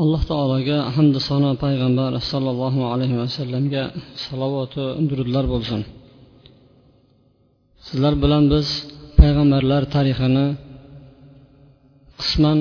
Alloh 0.00 0.22
taologa 0.30 0.78
hamda 0.96 1.20
sano 1.28 1.50
payg'ambar 1.64 2.12
sollallohu 2.30 2.80
alayhi 2.92 3.16
vasallamga 3.22 3.82
salovatu 4.24 4.82
durudlar 5.08 5.44
bo'lsin. 5.52 5.80
Sizlar 7.86 8.14
bilan 8.22 8.44
biz 8.52 8.66
payg'ambarlar 9.20 9.82
tarixini 9.94 10.46
qisman 12.20 12.58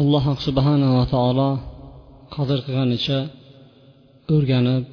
alloh 0.00 0.24
subhanava 0.46 1.02
taolo 1.14 1.50
qodir 2.34 2.58
qilganicha 2.66 3.18
o'rganib 4.34 4.84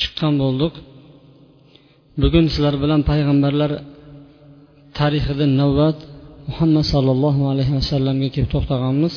chiqqan 0.00 0.34
bo'ldik. 0.42 0.74
Bugun 2.22 2.44
sizlar 2.54 2.74
bilan 2.82 3.00
payg'ambarlar 3.10 3.70
tarixida 4.98 5.46
navbat 5.60 5.98
muhammad 6.48 6.84
sollallohu 6.92 7.42
alayhi 7.52 7.72
vasallamga 7.78 8.28
kelib 8.34 8.50
to'xtaganmiz. 8.54 9.14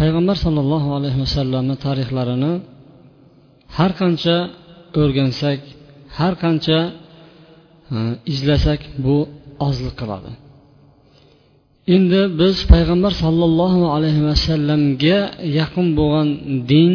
Payg'ambar 0.00 0.36
sollallohu 0.44 0.88
alayhi 0.98 1.18
vasallamni 1.24 1.76
tarixlarini 1.86 2.52
har 3.76 3.92
qancha 4.00 4.36
o'rgansak 5.00 5.60
har 6.18 6.34
qancha 6.42 6.78
e, 7.94 7.98
izlasak 8.32 8.80
bu 9.04 9.16
ozlik 9.66 9.94
qiladi. 10.00 10.32
Endi 11.94 12.20
biz 12.40 12.56
payg'ambar 12.72 13.12
sollallohu 13.24 13.82
alayhi 13.96 14.22
vasallamga 14.30 15.18
yaqin 15.58 15.86
bo'lgan 15.98 16.28
din 16.70 16.92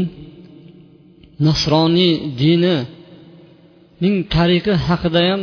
nasroniy 1.47 2.13
dinining 2.41 4.15
tarixi 4.35 4.73
haqida 4.87 5.21
ham 5.29 5.41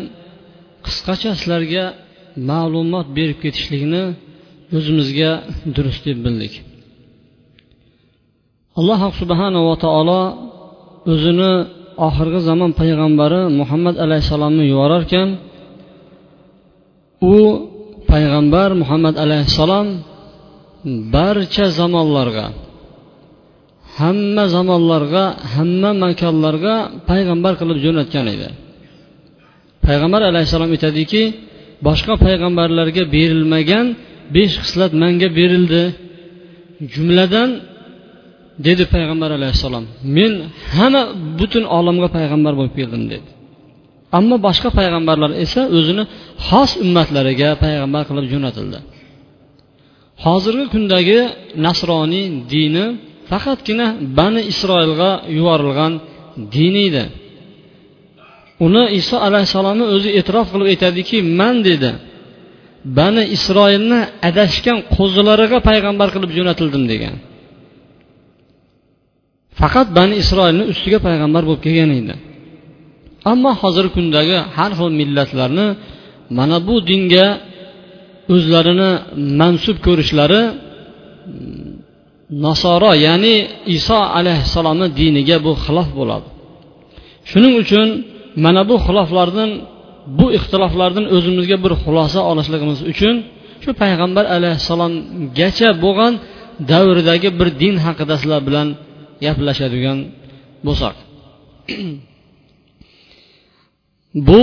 qisqacha 0.86 1.30
sizlarga 1.38 1.84
ma'lumot 2.50 3.06
berib 3.18 3.38
ketishlikni 3.44 4.02
o'zimizga 4.76 5.30
durust 5.74 6.02
deb 6.08 6.18
bildik. 6.26 6.54
Alloh 8.78 9.00
subhanava 9.20 9.74
taolo 9.84 10.22
o'zini 11.12 11.52
oxirgi 12.06 12.40
zamon 12.48 12.70
payg'ambari 12.80 13.40
muhammad 13.60 13.96
alayhissalomni 14.04 14.64
yuborarkan 14.72 15.28
u 17.34 17.36
payg'ambar 18.10 18.68
muhammad 18.82 19.14
alayhissalom 19.24 19.86
barcha 21.14 21.66
zamonlarga 21.78 22.46
hamma 23.98 24.44
zamonlarga 24.54 25.24
hamma 25.54 25.90
makonlarga 26.04 26.74
payg'ambar 27.10 27.52
qilib 27.60 27.78
jo'natgan 27.84 28.26
edi. 28.34 28.48
Payg'ambar 29.86 30.22
alayhissalom 30.30 30.70
aytadiki 30.76 31.22
boshqa 31.86 32.14
payg'ambarlarga 32.26 33.02
berilmagan 33.14 33.86
besh 34.36 34.54
xislat 34.62 34.92
manga 35.02 35.28
berildi. 35.38 35.82
Jumladan 36.92 37.50
dedi 38.66 38.84
payg'ambar 38.94 39.30
alayhissalom 39.38 39.84
men 40.16 40.32
hamma 40.76 41.02
butun 41.38 41.64
olamga 41.78 42.08
payg'ambar 42.16 42.52
bo'lib 42.58 42.74
keldim 42.80 43.04
dedi. 43.12 43.28
Ammo 44.18 44.36
boshqa 44.46 44.68
payg'ambarlar 44.78 45.30
esa 45.44 45.62
o'zini 45.78 46.04
xos 46.48 46.70
ummatlariga 46.84 47.48
payg'ambar 47.64 48.02
qilib 48.08 48.26
jo'natildi. 48.32 48.78
Hozirgi 50.24 50.66
kundagi 50.74 51.18
nasroniy 51.66 52.26
dini 52.52 52.84
faqatgina 53.30 53.86
bani 54.18 54.42
isroilga 54.52 55.10
yuborilgan 55.36 55.92
din 56.54 56.74
edi. 56.88 57.04
Uni 58.66 58.84
iso 59.00 59.16
alayhissalomni 59.28 59.84
o'zi 59.94 60.08
e'tirof 60.18 60.46
qilib 60.52 60.68
aytadiki 60.72 61.16
man 61.40 61.56
dedi 61.68 61.90
bani 62.98 63.22
isroilni 63.36 64.00
adashgan 64.28 64.78
qo'zilariga 64.96 65.58
payg'ambar 65.68 66.08
qilib 66.14 66.30
jo'natildim 66.38 66.84
degan. 66.92 67.14
Faqat 69.60 69.88
bani 69.98 70.14
isroilni 70.22 70.64
ustiga 70.72 70.98
payg'ambar 71.06 71.42
bo'lib 71.48 71.62
kelgan 71.66 71.90
edi. 72.00 72.14
Ammo 73.32 73.50
hozirgi 73.62 73.90
kundagi 73.96 74.36
har 74.56 74.70
xil 74.78 74.90
millatlarni 75.00 75.66
mana 76.38 76.56
bu 76.68 76.74
dinga 76.90 77.26
o'zlarini 78.34 78.90
mansub 79.40 79.76
ko'rishlari 79.86 80.42
nasoro 82.46 82.92
ya'ni 83.06 83.34
iso 83.76 84.00
alayhissalomni 84.18 84.86
diniga 84.98 85.36
bu 85.46 85.52
xilof 85.64 85.88
bo'ladi. 85.98 86.28
Shuning 87.30 87.54
uchun 87.62 87.88
mana 88.44 88.62
bu 88.70 88.74
xiloflardan 88.86 89.50
bu 90.18 90.26
ixtiloflardan 90.38 91.04
o'zimizga 91.16 91.56
bir 91.64 91.72
xulosa 91.82 92.20
olishligimiz 92.30 92.80
uchun 92.92 93.14
shu 93.62 93.70
payg'ambar 93.82 94.24
alayhissalomgacha 94.36 95.68
bo'lgan 95.84 96.12
davridagi 96.70 97.28
bir 97.38 97.48
din 97.62 97.74
haqida 97.84 98.14
sizlar 98.20 98.42
bilan 98.48 98.68
gaplashadigan 99.24 99.98
bo'lsak. 100.66 100.96
Bu 104.28 104.40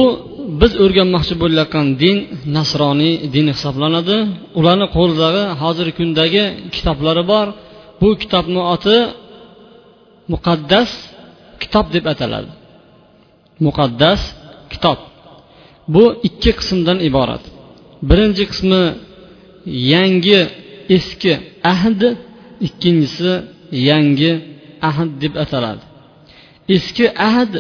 biz 0.62 0.74
o'rganmoqchi 0.84 1.36
bo'layotgan 1.44 1.88
din 2.02 2.18
nasroniy 2.58 3.14
din 3.36 3.46
hisoblanadi. 3.54 4.18
Ularni 4.60 4.88
qo'lidagi 4.96 5.44
hozirgi 5.62 5.94
kundagi 6.00 6.44
kitoblari 6.76 7.24
bor. 7.32 7.48
Bu 8.02 8.08
kitobni 8.22 8.62
oti 8.76 8.98
muqaddas 10.34 10.92
kitob 11.62 11.86
deb 11.96 12.06
ataladi. 12.14 12.52
Muqaddas 13.66 14.22
kitob. 14.74 15.00
Bu 15.94 16.04
ikki 16.28 16.52
qismdan 16.60 16.98
iborat. 17.10 17.44
Birinchi 18.10 18.44
qismi 18.52 18.84
yangi 19.94 20.40
eski 20.98 21.34
ahd 21.74 22.02
ikkinchisi 22.68 23.34
yangi 23.90 24.32
ahd 24.90 25.10
deb 25.24 25.34
ataladi. 25.44 25.84
Eski 26.76 27.06
ahd 27.30 27.52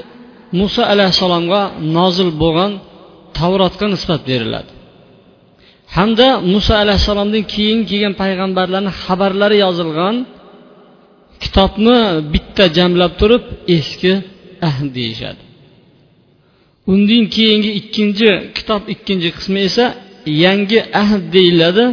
muso 0.59 0.81
alayhissalomga 0.93 1.61
nozil 1.97 2.29
bo'lgan 2.41 2.71
tavrotga 3.37 3.85
nisbat 3.93 4.21
beriladi. 4.29 4.71
Hamda 5.95 6.27
muso 6.53 6.73
alayhissalomdan 6.83 7.43
keyin 7.53 7.79
kelgan 7.89 8.13
payg'ambarlarni 8.21 8.91
xabarlari 9.03 9.57
yozilgan 9.65 10.15
kitobni 11.43 11.97
bitta 12.33 12.65
jamlab 12.77 13.13
turib 13.19 13.43
eski 13.77 14.13
ahd 14.69 14.87
deyishadi. 14.97 15.41
Undan 16.93 17.23
keyingi 17.35 17.71
ikkinchi 17.79 18.29
kitob 18.55 18.83
ikkinchi 18.93 19.29
qismi 19.37 19.59
esa 19.69 19.85
yangi 20.45 20.79
ahd 21.01 21.23
deyiladi. 21.35 21.85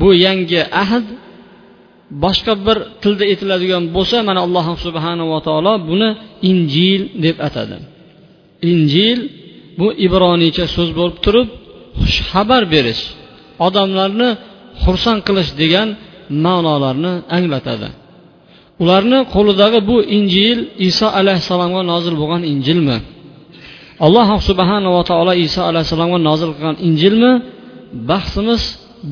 Bu 0.00 0.08
yangi 0.26 0.60
ahd 0.82 1.06
boshqa 2.24 2.52
bir 2.66 2.76
tilda 3.02 3.24
aytiladigan 3.32 3.84
bo'lsa 3.96 4.16
mana 4.28 4.40
alloh 4.46 4.66
subhanava 4.84 5.38
taolo 5.46 5.74
buni 5.90 6.08
injil 6.50 7.02
deb 7.24 7.36
atadi. 7.48 7.76
Injil 8.70 9.18
bu 9.78 9.86
ibroniycha 10.06 10.64
so'z 10.76 10.90
bo'lib 10.98 11.16
turib 11.24 11.48
xushxabar 12.02 12.62
berish 12.74 13.02
odamlarni 13.66 14.30
xursand 14.82 15.20
qilish 15.26 15.50
degan 15.60 15.88
ma'nolarni 16.44 17.12
anglatadi. 17.36 17.88
Ularni 18.82 19.18
qo'lidagi 19.34 19.80
bu 19.90 19.96
injil 20.16 20.58
iso 20.88 21.06
alayhissalomga 21.20 21.82
nozil 21.92 22.14
bo'lgan 22.20 22.42
injilmi? 22.52 22.96
Alloh 24.06 24.28
subhanava 24.48 25.00
taolo 25.10 25.32
iso 25.46 25.60
alayhissalomga 25.70 26.18
nozil 26.28 26.50
qilgan 26.56 26.76
injilmi? 26.88 27.32
Bahsimiz 28.10 28.62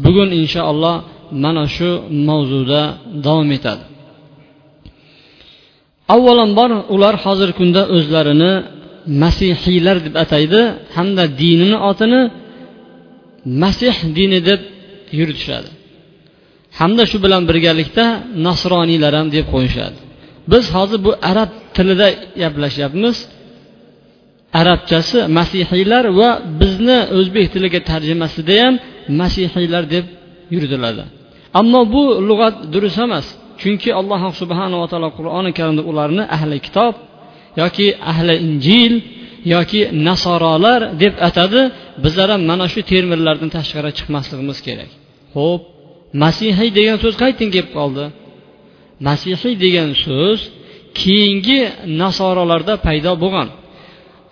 bugun 0.05 0.31
inshaalloh 0.41 0.97
mana 1.45 1.65
shu 1.77 1.91
mavzuda 2.29 2.83
davom 3.25 3.51
etadi. 3.57 3.85
Avvalambor 6.15 6.71
ular 6.95 7.15
hozirgi 7.25 7.55
kunda 7.61 7.83
o'zlarini 7.97 8.53
masihiylar 9.23 9.97
deb 10.07 10.15
ataydi 10.25 10.61
hamda 10.97 11.25
dinini 11.41 11.79
otini 11.91 12.23
masih 13.63 13.95
dini 14.17 14.39
deb 14.49 14.61
yuritishadi 15.19 15.71
hamda 16.81 17.05
shu 17.11 17.17
bilan 17.25 17.43
birgalikda 17.51 18.05
nasroniylar 18.47 19.13
ham 19.19 19.29
deb 19.37 19.47
qo'yishadi. 19.55 19.99
Biz 20.53 20.65
hozir 20.77 21.01
bu 21.07 21.13
arab 21.31 21.51
tilida 21.77 22.09
gaplashyapmiz. 22.43 23.17
Arabchasi 24.61 25.19
masihiylar 25.39 26.05
va 26.19 26.31
bizni 26.61 26.99
o'zbek 27.19 27.47
tiliga 27.55 27.81
tarjimasida 27.91 28.55
ham 28.63 28.75
masihiylar 29.21 29.85
deb 29.95 30.05
yuritiladi. 30.55 31.05
Ammo 31.61 31.81
bu 31.95 32.03
lug'at 32.29 32.57
durust 32.73 32.99
emas. 33.07 33.27
Chunki 33.61 33.91
alloh 34.01 34.23
subhanava 34.41 34.87
taolo 34.93 35.09
qur'oni 35.19 35.51
karimda 35.59 35.83
ularni 35.91 36.25
ahli 36.37 36.57
kitob 36.67 36.95
yoki 37.61 37.87
ahli 38.13 38.35
injil 38.47 38.93
yoki 39.55 39.81
nasorolar 40.09 40.81
deb 41.03 41.15
atadi. 41.29 41.63
Bizlar 42.05 42.29
ham 42.35 42.43
mana 42.51 42.67
shu 42.73 42.81
terminlardan 42.93 43.51
tashqari 43.57 43.91
chiqmasligimiz 43.99 44.59
kerak. 44.67 44.91
Ho'p 45.37 45.63
masihiy 46.23 46.71
degan 46.79 46.97
so'z 47.03 47.15
qayerdan 47.23 47.49
kelib 47.55 47.71
qoldi? 47.79 48.05
Masihiy 49.09 49.55
degan 49.65 49.91
so'z 50.05 50.41
keyingi 51.01 51.61
nasorolarda 52.03 52.75
paydo 52.87 53.13
bo'lgan. 53.23 53.49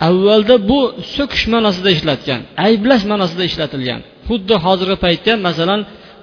Avvalda 0.09 0.57
bu 0.71 0.81
so'kish 1.17 1.45
ma'nosida 1.55 1.91
ishlatgan 1.97 2.41
ayblash 2.67 3.05
ma'nosida 3.13 3.43
ishlatilgan. 3.51 4.01
Xuddi 4.29 4.55
hozirgi 4.65 4.97
paytda 5.05 5.33
masalan 5.49 5.81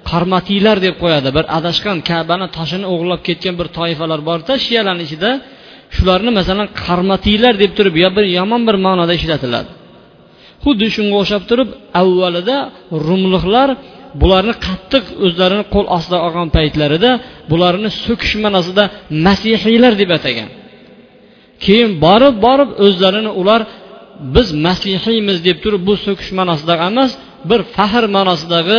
qarmatiylar 0.08 0.76
deb 0.86 0.94
qo'yadi. 1.02 1.28
Bir 1.36 1.44
adashgan 1.58 1.98
kabani 2.10 2.46
toshini 2.56 2.86
o'g'irlab 2.92 3.20
ketgan 3.28 3.54
bir 3.60 3.68
toifalar 3.78 4.20
borda 4.28 4.52
shiyalarni 4.64 5.02
ichida 5.08 5.30
shularni 5.96 6.30
masalan 6.38 6.68
qarmatiylar 6.84 7.54
deb 7.62 7.72
turib 7.78 7.94
yo 8.02 8.08
bir 8.16 8.24
yomon 8.38 8.62
bir 8.68 8.76
ma'noda 8.86 9.12
ishlatiladi. 9.20 9.70
Xuddi 10.64 10.86
shunga 10.94 11.16
o'xshab 11.22 11.42
turib 11.50 11.68
avvalida 12.00 12.56
rumliqlar 13.06 13.68
bularni 14.20 14.54
qattiq 14.66 15.04
o'zlarini 15.26 15.64
qo'l 15.74 15.86
ostida 15.96 16.18
olgan 16.26 16.48
paytlarida 16.56 17.10
bularni 17.50 17.90
so'kish 18.04 18.34
ma'nosida 18.44 18.84
masihiylar 19.26 19.92
deb 20.02 20.10
atagan. 20.18 20.48
Keyin 21.64 21.90
borib 22.04 22.34
borib 22.46 22.70
o'zlarini 22.86 23.30
ular 23.40 23.60
biz 24.34 24.48
masihiymiz 24.66 25.38
deb 25.48 25.58
turib 25.64 25.82
bu 25.88 25.94
so'kish 26.06 26.30
ma'nosidagi 26.38 26.82
emas 26.90 27.10
bir 27.50 27.60
faxr 27.76 28.04
ma'nosidagi 28.16 28.78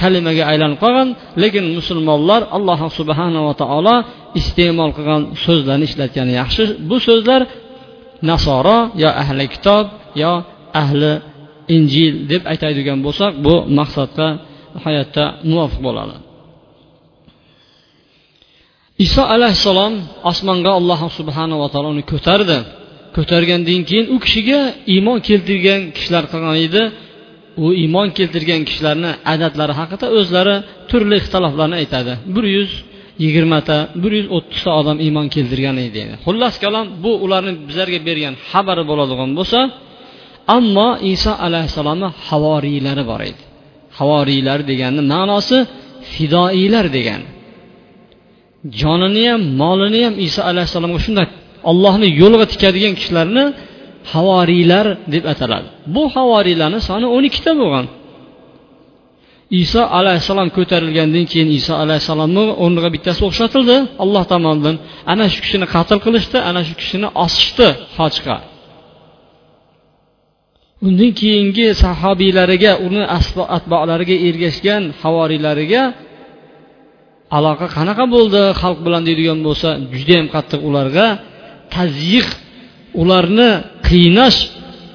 kalimaga 0.00 0.42
aylanib 0.50 0.78
qolgan 0.84 1.08
lekin 1.42 1.64
musulmonlar 1.78 2.42
alloh 2.56 2.80
subhanava 2.98 3.52
taolo 3.62 3.96
iste'mol 4.40 4.90
qilgan 4.96 5.22
so'zlarni 5.44 5.84
ishlatgani 5.90 6.32
yaxshi. 6.40 6.62
Bu 6.88 6.96
so'zlar 7.06 7.42
nasoro 8.30 8.78
yo 9.02 9.10
ahli 9.22 9.44
kitob 9.54 9.84
yo 10.22 10.32
ahli 10.82 11.12
injil 11.76 12.14
deb 12.30 12.42
aytadigan 12.52 12.98
bo'lsak 13.06 13.32
bu 13.46 13.54
maqsadga 13.78 14.28
hayotda 14.84 15.24
muvofiq 15.50 15.80
bo'ladi. 15.86 16.16
Iso 19.06 19.22
alayhissalom 19.34 19.94
osmonga 20.30 20.70
alloh 20.80 21.00
subhanava 21.18 21.66
taolo 21.72 21.88
uni 21.94 22.04
ko'tardi. 22.12 22.58
Ko'targandan 23.16 23.80
keyin 23.88 24.06
u 24.14 24.16
kishiga 24.24 24.60
iymon 24.94 25.18
keltirgan 25.28 25.80
kishilar 25.96 26.24
qilgan 26.32 26.56
edi. 26.66 26.82
U 27.64 27.66
iymon 27.82 28.08
keltirgan 28.18 28.62
kishilarni 28.68 29.10
adatlari 29.34 29.74
haqida 29.80 30.06
o'zlari 30.18 30.56
turli 30.90 31.16
ixtiloflarni 31.22 31.76
aytadi. 31.82 32.12
Bir 32.34 32.44
yuz 32.56 32.70
yigirmata 33.24 33.76
bir 34.02 34.12
yuz 34.18 34.26
o'ttizta 34.36 34.70
odam 34.80 34.96
iymon 35.06 35.26
keltirgan 35.34 35.76
edi 35.86 36.00
xullas 36.24 36.54
kalom 36.64 36.86
bu 37.04 37.12
ularni 37.24 37.52
bizlarga 37.68 38.00
bergan 38.08 38.34
xabari 38.50 38.84
bo'ladigan 38.90 39.30
bo'lsa 39.38 39.58
ammo 40.56 40.88
iso 41.14 41.32
alayhissalomni 41.46 42.08
havoriylari 42.26 43.04
bor 43.10 43.20
edi. 43.30 43.42
Havoriylar 43.98 44.58
deganni 44.70 45.02
ma'nosi 45.14 45.58
fidoiylar 46.12 46.86
degan. 46.96 47.22
Jonini 48.80 49.24
ham 49.30 49.42
molini 49.60 50.00
ham 50.06 50.14
iso 50.26 50.40
alayhissalomga 50.50 51.00
shunday 51.06 51.26
ollohni 51.70 52.08
yo'liga 52.20 52.46
tikadigan 52.52 52.94
kishilarni 52.98 53.44
havoriylar 54.12 54.86
deb 55.14 55.24
ataladi. 55.32 55.68
Bu 55.94 56.02
havoriylarni 56.16 56.80
soni 56.88 57.06
o'n 57.16 57.24
ikkita 57.30 57.52
bo'lgan. 57.60 57.86
Iso 59.62 59.82
alayhissalom 59.98 60.48
ko'tarilgandan 60.56 61.24
keyin 61.32 61.50
iso 61.58 61.74
alayhissalomni 61.84 62.42
o'rniga 62.64 62.88
bittasi 62.94 63.20
o'xshatildi. 63.28 63.76
Alloh 64.04 64.24
tomonidan 64.32 64.76
ana 65.12 65.26
shu 65.32 65.38
kishini 65.44 65.66
qatl 65.74 65.98
qilishdi 66.06 66.38
ana 66.48 66.60
shu 66.66 66.74
kishini 66.80 67.08
osishdi 67.24 67.68
hojga 67.98 68.36
undan 70.84 71.10
keyingi 71.20 71.66
sahobiylariga 71.84 72.72
uni 72.86 73.02
atbolariga 73.56 74.16
ergashgan 74.28 74.82
havoriylariga 75.02 75.82
aloqa 77.36 77.66
qanaqa 77.76 78.04
bo'ldi 78.14 78.42
xalq 78.60 78.78
bilan 78.86 79.02
deydigan 79.08 79.38
bo'lsa 79.46 79.68
judayam 79.98 80.26
qattiq 80.34 80.60
ularga 80.68 81.06
tazyiq 81.74 82.28
ularni 83.02 83.50
qiynash 83.88 84.38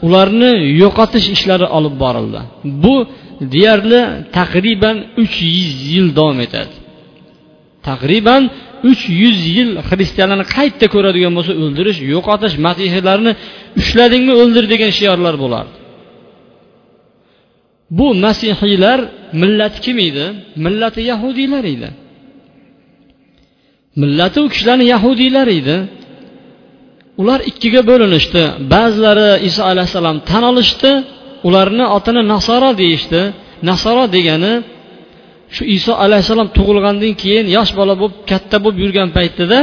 ularni 0.05 0.51
yo'qotish 0.81 1.27
ishlari 1.35 1.67
olib 1.77 1.95
borildi. 2.03 2.39
Bu 2.83 2.95
deyarli 3.53 4.01
taqriban 4.37 4.97
uch 5.23 5.35
yuz 5.57 5.73
yil 5.93 6.07
davom 6.17 6.39
etadi. 6.45 6.73
Taqriban 7.89 8.43
uch 8.91 9.03
yuz 9.21 9.39
yil 9.55 9.69
xristianlarni 9.87 10.45
qayerda 10.55 10.87
ko'radigan 10.95 11.33
bo'lsa 11.37 11.53
o'ldirish 11.63 11.99
yo'qotish 12.13 12.55
masihiylarni 12.67 13.31
ushladingmi 13.81 14.33
o'ldir 14.41 14.65
degan 14.73 14.91
shiorlar 14.99 15.35
bo'lardi. 15.43 15.75
Bu 17.97 18.07
masihiylar 18.25 18.99
millati 19.41 19.79
kim 19.85 19.97
edi? 20.07 20.25
Millati 20.65 21.01
yahudiylar 21.11 21.63
edi. 21.73 21.89
Millati 24.01 24.37
u 24.45 24.47
kishilarni 24.53 24.85
yahudiylar 24.93 25.47
edi. 25.59 25.75
Ular 27.21 27.39
ikkiga 27.51 27.81
bo'linishdi. 27.89 28.43
Ba'zilari 28.73 29.29
iso 29.49 29.61
alayhissalom 29.71 30.17
tan 30.29 30.43
olishdi 30.51 30.91
ularni 31.47 31.85
otini 31.97 32.21
nasoro 32.33 32.69
deyishdi. 32.81 33.21
Nasoro 33.69 34.03
degani 34.15 34.53
shu 35.55 35.63
iso 35.77 35.93
alayhissalom 36.05 36.49
tug'ilgandan 36.57 37.13
keyin 37.21 37.45
yosh 37.57 37.71
bola 37.79 37.93
bo'lib 38.01 38.17
katta 38.31 38.57
bo'lib 38.63 38.79
yurgan 38.83 39.09
paytida 39.17 39.59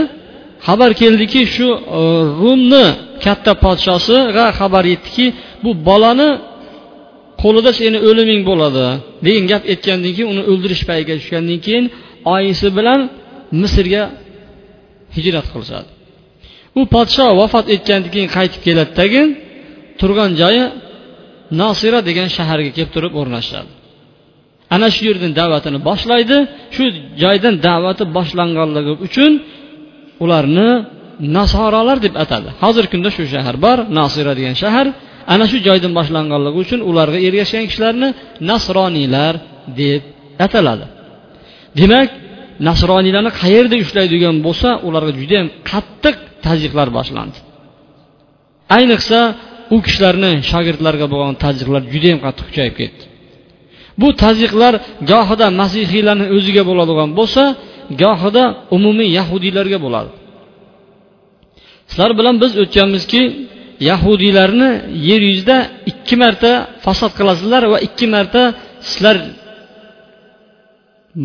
xabar 0.67 0.91
keldiki 1.01 1.41
shu 1.55 1.69
e, 1.99 2.01
rumni 2.41 2.87
katta 3.25 3.53
podshosiga 3.65 4.45
xabar 4.59 4.85
yetdiki 4.93 5.27
bu 5.65 5.71
bolani 5.89 6.31
qo'lida 7.43 7.71
seni 7.81 7.99
o'liming 8.09 8.43
bo'ladi 8.51 8.87
degan 9.27 9.45
gap 9.53 9.63
aytgandan 9.73 10.13
keyin 10.17 10.29
uni 10.35 10.43
o'ldirish 10.51 10.83
payiga 10.91 11.15
tushgandan 11.21 11.59
keyin 11.67 11.85
oyisi 12.35 12.69
bilan 12.79 13.01
misrga 13.61 14.03
hijrat 15.17 15.47
qilishadi. 15.53 15.98
U 16.81 16.81
podsho 16.95 17.27
vafot 17.41 17.67
etgandan 17.75 18.11
keyin 18.15 18.31
qaytib 18.37 18.61
keladi. 18.67 18.91
Tagin 19.01 19.29
turgan 20.01 20.31
joyi 20.41 20.65
nosira 21.61 21.99
degan 22.09 22.29
shaharga 22.37 22.71
kelib 22.77 22.91
turib 22.95 23.13
o'rnashadi. 23.21 23.71
Ana 24.75 24.89
shu 24.95 25.03
yerdan 25.09 25.33
da'vatini 25.41 25.79
boshlaydi. 25.89 26.37
Shu 26.75 26.85
joydan 27.23 27.55
da'vati 27.67 28.05
boshlanganligi 28.17 28.93
uchun 29.07 29.33
ularni 30.25 30.71
nasoralar 31.37 31.99
deb 32.07 32.15
atadi. 32.25 32.49
Hozirgi 32.63 32.91
kunda 32.93 33.11
shu 33.17 33.23
shahar 33.35 33.57
bor 33.65 33.79
nosira 33.99 34.33
degan 34.39 34.57
shahar. 34.63 34.87
Ana 35.33 35.45
shu 35.51 35.59
joydan 35.67 35.93
boshlanganligi 35.99 36.59
uchun 36.65 36.81
ularga 36.91 37.19
ergashgan 37.29 37.65
kishilarni 37.71 38.09
nasroniylar 38.51 39.35
deb 39.81 40.03
ataladi. 40.47 40.87
Demak 41.81 42.09
nasroniylarni 42.69 43.31
qayerda 43.43 43.77
ushlaydigan 43.85 44.37
bo'lsa 44.47 44.69
ularga 44.89 45.13
judayam 45.21 45.49
qattiq 45.71 46.17
tazyiqlar 46.47 46.89
boshlandi. 46.99 47.39
Ayniqsa 48.77 49.21
u 49.75 49.77
kishilarni 49.87 50.33
shogirdlarga 50.51 51.07
bo'lgan 51.13 51.35
tazyiqlar 51.45 51.83
judayam 51.95 52.21
qattiq 52.25 52.47
kuchayib 52.51 52.75
ketdi. 52.81 53.03
Bu 54.01 54.09
tazyiqlar 54.23 54.75
gohida 55.11 55.47
masihiylarni 55.61 56.27
o'ziga 56.37 56.63
bo'ladigan 56.71 57.11
bo'lsa 57.19 57.43
gohida 58.03 58.45
umumiy 58.77 59.09
yahudiylarga 59.19 59.79
bo'ladi. 59.85 60.11
Sizlar 61.91 62.11
bilan 62.19 62.37
biz 62.43 62.53
o'tganmizki 62.63 63.23
yahudiylarni 63.91 64.71
yer 65.09 65.23
yuzida 65.31 65.57
ikki 65.91 66.17
marta 66.23 66.51
fasod 66.85 67.13
qilasizlar 67.19 67.63
va 67.73 67.79
ikki 67.89 68.07
marta 68.15 68.43
sizlar 68.91 69.17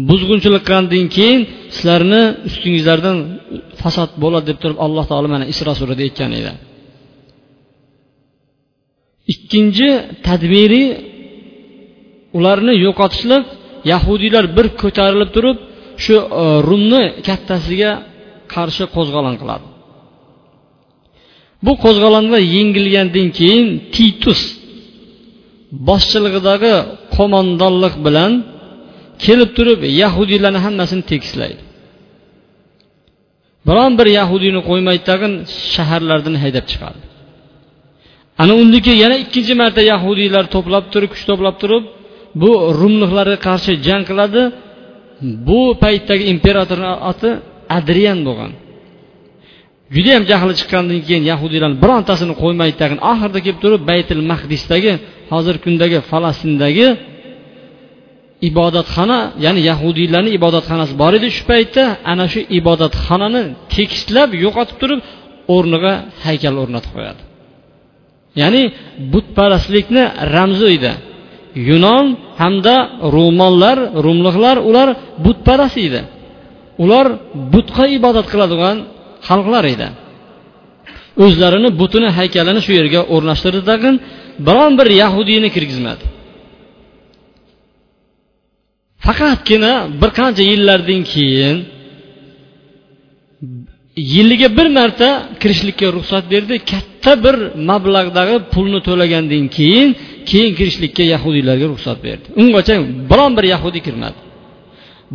buzg'unchilik 0.10 0.64
qilgandan 0.68 1.06
keyin 1.16 1.42
sizlarni 1.76 2.24
ustingizlardan 2.50 3.18
fasod 3.82 4.12
bo'ladi 4.24 4.46
deb 4.50 4.58
turib 4.64 4.78
alloh 4.86 5.06
taolo 5.12 5.28
mana 5.36 5.46
isro 5.54 5.72
surada 5.80 6.02
aytgan 6.08 6.32
edi. 6.40 6.52
Ikkinchi 9.34 9.90
tadbiri 10.28 10.84
ularni 12.38 12.74
yo'qotishlik 12.86 13.44
yahudiylar 13.92 14.46
bir 14.58 14.68
ko'tarilib 14.82 15.30
turib 15.36 15.58
shu 16.04 16.16
e, 16.42 16.44
rumni 16.68 17.04
kattasiga 17.28 17.92
qarshi 18.54 18.84
qo'zg'olon 18.96 19.36
qiladi. 19.42 19.66
Bu 21.66 21.74
qo'zg'olonda 21.84 22.38
yengilgandan 22.56 23.28
keyin 23.38 23.68
titus 23.96 24.42
boshchiligidagi 25.88 26.76
qo'mondonlik 27.16 27.96
bilan 28.06 28.32
kelib 29.26 29.50
turib 29.58 29.80
yahudiylarni 30.02 30.60
hammasini 30.66 31.04
tekislaydi. 31.12 31.62
Biron 33.68 33.92
bir 34.00 34.08
yahudiyni 34.20 34.62
qo'ymay 34.70 34.98
tag'in 35.10 35.34
shaharlardan 35.74 36.36
haydab 36.44 36.66
chiqadi 36.72 37.02
ana 38.42 38.54
undiki 38.62 38.92
yana 39.04 39.16
ikkinchi 39.24 39.54
marta 39.62 39.82
yahudiylar 39.94 40.44
to'plab 40.56 40.86
turib 40.94 41.10
kuch 41.14 41.24
to'plab 41.30 41.56
turib 41.62 41.84
bu 42.42 42.50
rumliklarga 42.80 43.38
qarshi 43.48 43.72
jang 43.88 44.04
qiladi. 44.10 44.42
Bu 45.48 45.60
paytdagi 45.84 46.24
imperatorni 46.34 46.92
oti 47.12 47.30
adrian 47.78 48.20
bo'lgan. 48.28 48.52
Judayam 49.96 50.24
jahli 50.32 50.54
chiqqandan 50.60 51.00
keyin 51.08 51.24
yahudiylarni 51.32 51.78
birontasini 51.84 52.34
qo'ymay 52.44 52.72
tag'in 52.82 53.00
oxirida 53.12 53.40
kelib 53.46 53.60
turib 53.64 53.82
baytil 53.92 54.22
mahdisdagi 54.32 54.92
hozirgi 55.32 55.62
kundagi 55.66 55.98
falastindagi 56.12 56.88
ibodatxona 58.50 59.20
ya'ni 59.46 59.62
yahudiylarni 59.70 60.32
ibodatxonasi 60.38 60.94
bor 61.02 61.14
edi 61.20 61.28
shu 61.36 61.44
paytda 61.52 61.84
ana 62.12 62.26
shu 62.34 62.40
ibodatxonani 62.60 63.44
tekislab 63.76 64.30
yo'qotib 64.44 64.78
turib 64.82 65.00
o'rniga 65.56 65.94
haykal 66.26 66.56
o'rnatib 66.64 66.92
qo'yadi. 66.98 67.22
Ya'ni 68.42 68.64
butparastlikni 69.14 70.04
ramzi 70.36 70.68
edi. 70.78 70.92
Yunon 71.70 72.06
hamda 72.42 72.76
rumonlar 73.16 73.78
rumliqlar 74.06 74.58
ular 74.70 74.90
butparast 75.26 75.78
edi. 75.88 76.02
Ular 76.84 77.06
butga 77.54 77.86
ibodat 77.98 78.26
qiladigan 78.32 78.78
xalqlar 79.28 79.64
edi. 79.74 79.88
O'zlarini 81.26 81.70
butini 81.82 82.10
haykalini 82.18 82.62
shu 82.66 82.72
yerga 82.80 83.02
o'rnashtirdi 83.16 83.62
tag'in 83.72 83.96
biron 84.48 84.72
bir 84.80 84.88
yahudiyni 85.02 85.50
kirgizmadi. 85.56 86.04
Faqatgina 89.06 89.74
bir 90.02 90.10
qancha 90.20 90.44
yillardan 90.52 91.02
keyin 91.14 91.58
yiliga 94.14 94.50
bir 94.58 94.68
marta 94.78 95.10
kirishlikka 95.42 95.88
ruxsat 95.98 96.26
berdi. 96.34 96.56
Katta 96.72 97.12
bir 97.26 97.36
mablag'dagi 97.70 98.36
pulni 98.54 98.80
to'lagandan 98.88 99.46
keyin 99.58 99.90
keyin 100.30 100.52
kirishlikka 100.60 101.04
yahudiylarga 101.14 101.66
ruxsat 101.74 101.98
berdi. 102.06 102.26
Ungacha 102.42 102.76
biron 103.12 103.32
bir 103.38 103.46
yahudiy 103.54 103.82
kirmadi. 103.88 104.20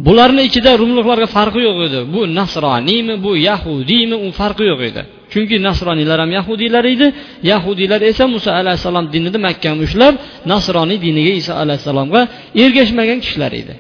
Bularni 0.07 0.43
ichida 0.49 0.71
rumliklarga 0.83 1.29
farqi 1.37 1.61
yo'q 1.69 1.79
edi. 1.89 2.01
Bu 2.15 2.21
nasroniymi 2.41 3.15
bu 3.25 3.31
yahudiymi 3.49 4.17
u 4.27 4.29
farqi 4.41 4.65
yo'q 4.71 4.81
edi. 4.91 5.03
Chunki 5.33 5.57
nasroniylar 5.69 6.19
ham 6.23 6.31
yahudiylar 6.39 6.85
edi. 6.95 7.07
Yahudiylar 7.53 8.01
esa 8.11 8.25
muso 8.35 8.51
alayhissalom 8.61 9.07
dinida 9.15 9.39
makkani 9.47 9.81
ushlab 9.87 10.15
nasroniy 10.53 10.99
diniga 11.07 11.33
iso 11.41 11.53
alayhissalomga 11.63 12.21
ergashmagan 12.65 13.19
kishilar 13.25 13.53
edi. 13.61 13.75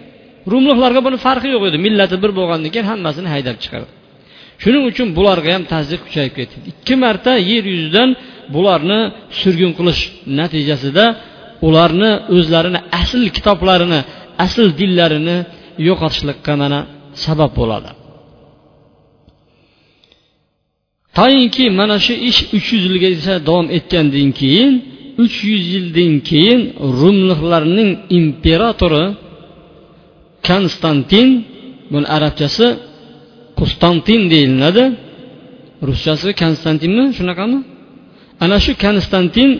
Rumliklarga 0.52 1.00
buni 1.06 1.18
farqi 1.26 1.48
yo'q 1.54 1.64
edi. 1.70 1.78
Millati 1.86 2.16
bir 2.22 2.30
bo'lgandan 2.38 2.70
keyin 2.74 2.86
hammasini 2.92 3.28
haydab 3.34 3.56
chiqardi. 3.62 3.90
Shuning 4.62 4.84
uchun 4.90 5.08
bularga 5.18 5.50
ham 5.56 5.64
tazyiq 5.74 6.00
kuchayib 6.06 6.34
ketdi. 6.38 6.56
Ikki 6.70 6.94
marta 7.04 7.32
yer 7.50 7.64
yuzidan 7.74 8.10
bularni 8.54 9.00
surgun 9.40 9.72
qilish 9.78 10.00
natijasida 10.40 11.04
ularni 11.68 12.10
o'zlarini 12.36 12.80
asl 13.00 13.22
kitoblarini 13.36 14.00
asl 14.44 14.66
dinlarini 14.80 15.36
yo'qotishlikqa 15.86 16.52
mana 16.62 16.78
sabab 17.24 17.50
bo'ladi. 17.58 17.90
Toinki 21.18 21.64
mana 21.80 21.96
shu 22.06 22.14
ish 22.30 22.40
uch 22.56 22.66
yuz 22.74 22.84
yilgacha 22.88 23.34
davom 23.48 23.66
etgandan 23.76 24.30
keyin 24.40 24.72
uch 25.24 25.36
yuz 25.50 25.64
yildan 25.74 26.12
keyin 26.28 26.60
rumliklarning 27.00 27.90
imperatori 28.18 29.04
konstantin 30.48 31.28
buni 31.92 32.06
arabchasi 32.16 32.66
qustantin 33.58 34.20
deyiladi. 34.32 34.84
Ruschasi 35.88 36.28
konstantinmi 36.42 37.04
shunaqami? 37.18 37.58
Ana 38.44 38.56
shu 38.64 38.72
konstantin 38.84 39.50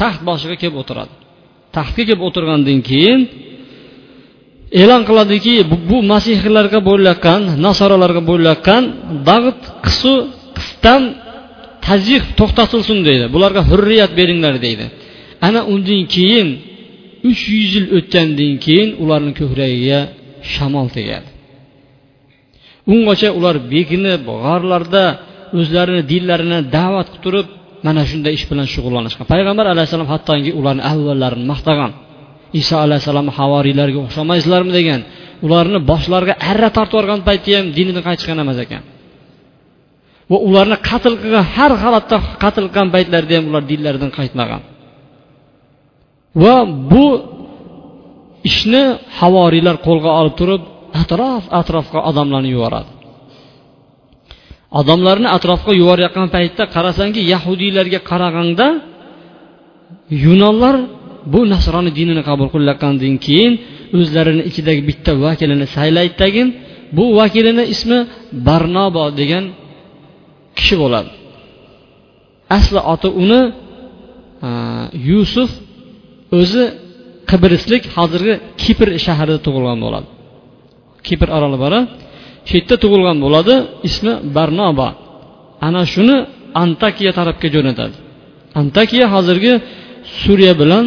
taxt 0.00 0.20
boshiga 0.28 0.56
kelib 0.62 0.76
o'tiradi. 0.82 1.12
Taxtga 1.76 2.02
kelib 2.08 2.22
o'tirgandan 2.28 2.78
keyin 2.90 3.20
e'lon 4.80 5.02
qiladiki 5.08 5.54
bu, 5.70 5.76
bu 5.90 5.96
masihiylarga 6.12 6.80
bo'layotgan 6.88 7.40
nasoralarga 7.66 8.22
bo'layotgan 8.30 8.82
dag'it 9.28 9.60
qisu 9.86 10.14
qisdan 10.56 11.02
tazyiq 11.86 12.24
to'xtatilsin 12.38 12.98
deydi. 13.08 13.24
Bularga 13.34 13.62
hurriyat 13.70 14.12
beringlar 14.18 14.54
deydi. 14.66 14.86
Ana 15.46 15.60
undan 15.72 16.02
keyin 16.14 16.48
uch 17.30 17.42
yuz 17.54 17.70
yil 17.76 17.86
o'tgandan 17.98 18.54
keyin 18.64 18.90
ularni 19.02 19.32
ko'kragiga 19.40 20.00
shamol 20.52 20.88
tegadi. 20.96 21.28
Ungacha 22.92 23.28
ular 23.38 23.56
bekinib 23.74 24.20
g'orlarda 24.44 25.04
o'zlarini 25.58 26.02
dinlarini 26.12 26.58
da'vat 26.76 27.08
qilib 27.12 27.22
turib 27.24 27.46
mana 27.86 28.02
shunday 28.10 28.32
ish 28.38 28.46
bilan 28.50 28.66
shug'ullanishgan. 28.74 29.24
Payg'ambar 29.32 29.66
alayhissalom 29.74 30.08
hattoki 30.14 30.50
ularni 30.60 30.82
avvallarini 30.92 31.46
maqtagan. 31.52 31.92
Iso 32.60 32.74
alayhissalom 32.84 33.28
havoriylarga 33.38 33.98
o'xshamaysizlarmi 34.06 34.72
degan 34.78 35.00
ularni 35.46 35.78
boshlariga 35.90 36.34
arra 36.50 36.68
tortib 36.76 36.94
yuborgan 36.96 37.20
paytda 37.28 37.50
ham 37.58 37.66
dinidan 37.76 38.02
qaytishgan 38.08 38.38
emas 38.44 38.58
ekan. 38.64 38.82
Va 40.30 40.38
ularni 40.48 40.76
qatl 40.88 41.14
qilgan 41.22 41.44
har 41.54 41.72
holatda 41.82 42.16
qatl 42.42 42.64
qilgan 42.66 42.88
paytlarida 42.94 43.34
ham 43.38 43.44
ular 43.50 43.62
dinlaridan 43.70 44.10
qaytmagan. 44.18 44.62
Va 46.42 46.56
bu 46.92 47.06
ishni 48.50 48.82
havoriylar 49.20 49.76
qo'lga 49.86 50.10
olib 50.20 50.34
turib 50.40 50.62
atrof 51.02 51.44
atrofga 51.60 52.00
odamlarni 52.10 52.50
yuboradi. 52.54 52.90
Odamlarni 54.80 55.28
atrofga 55.36 55.72
yuborayotgan 55.80 56.28
paytda 56.36 56.64
qarasangki 56.74 57.20
yahudiylarga 57.32 58.00
qaraganda 58.10 58.66
yunonlar 60.24 60.76
bu 61.32 61.40
nasroni 61.52 61.90
dinini 61.98 62.22
qabul 62.28 62.48
qilayotgandan 62.54 63.14
keyin 63.26 63.52
o'zlarini 63.98 64.42
ichidagi 64.50 64.82
bitta 64.90 65.12
vakilini 65.24 65.66
saylaydi 65.76 66.14
tagin 66.22 66.48
bu 66.96 67.04
vakilini 67.18 67.64
ismi 67.74 67.98
barnobo 68.46 69.04
degan 69.20 69.44
kishi 70.58 70.74
bo'ladi. 70.82 71.10
Asli 72.58 72.80
oti 72.94 73.08
uni 73.22 73.40
yusuf 75.08 75.50
o'zi 76.40 76.64
qibrislik 77.30 77.82
hozirgi 77.96 78.34
kipr 78.62 78.88
shahrida 79.06 79.38
tug'ilgan 79.46 79.78
bo'ladi. 79.84 80.08
Kipr 81.06 81.28
oroli 81.36 81.58
bor 81.64 81.74
shu 82.46 82.52
yerda 82.58 82.76
tug'ilgan 82.82 83.18
bo'ladi 83.24 83.54
ismi 83.88 84.12
barnoba 84.36 84.88
ana 85.66 85.82
shuni 85.92 86.16
antakiya 86.62 87.12
tarafga 87.18 87.48
jo'natadi. 87.54 87.96
Antakiya 88.60 89.06
hozirgi 89.14 89.52
suriya 90.20 90.54
bilan 90.62 90.84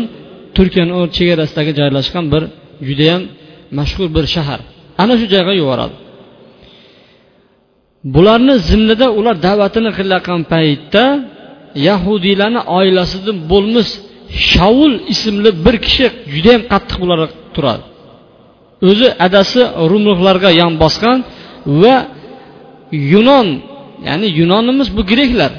turkiyani 0.58 0.94
chegarasidagi 1.18 1.72
joylashgan 1.80 2.26
bir 2.34 2.44
judayam 2.88 3.22
mashhur 3.78 4.08
bir 4.16 4.26
shahar. 4.36 4.60
Ana 5.02 5.14
shu 5.20 5.26
joyga 5.34 5.54
yuboradi. 5.62 5.96
Bularni 8.16 8.56
zimnida 8.70 9.08
ular 9.20 9.36
da'vatini 9.48 9.92
qilayotgan 9.98 10.42
paytda 10.54 11.04
yahudiylarni 11.88 12.62
oilasidan 12.78 13.38
bo'lmish 13.52 13.92
shavul 14.52 14.94
ismli 15.14 15.50
bir 15.66 15.76
kishi 15.86 16.06
judayam 16.34 16.64
qattiq 16.72 16.98
bularga 17.04 17.28
turadi. 17.56 17.84
O'zi 18.90 19.08
adasi 19.26 19.62
rumliklarga 19.92 20.50
yon 20.62 20.74
bosgan 20.84 21.18
va 21.82 21.96
yunon 23.14 23.48
ya'ni 24.08 24.28
yunonimiz 24.40 24.88
bu 24.98 25.02
greklar 25.12 25.52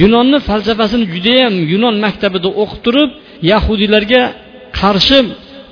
yunonni 0.00 0.38
falsafasini 0.48 1.04
judayam 1.14 1.54
yunon 1.72 1.96
maktabida 2.04 2.48
o'qib 2.62 2.80
turib 2.86 3.10
yahudiylarga 3.52 4.22
qarshi 4.80 5.18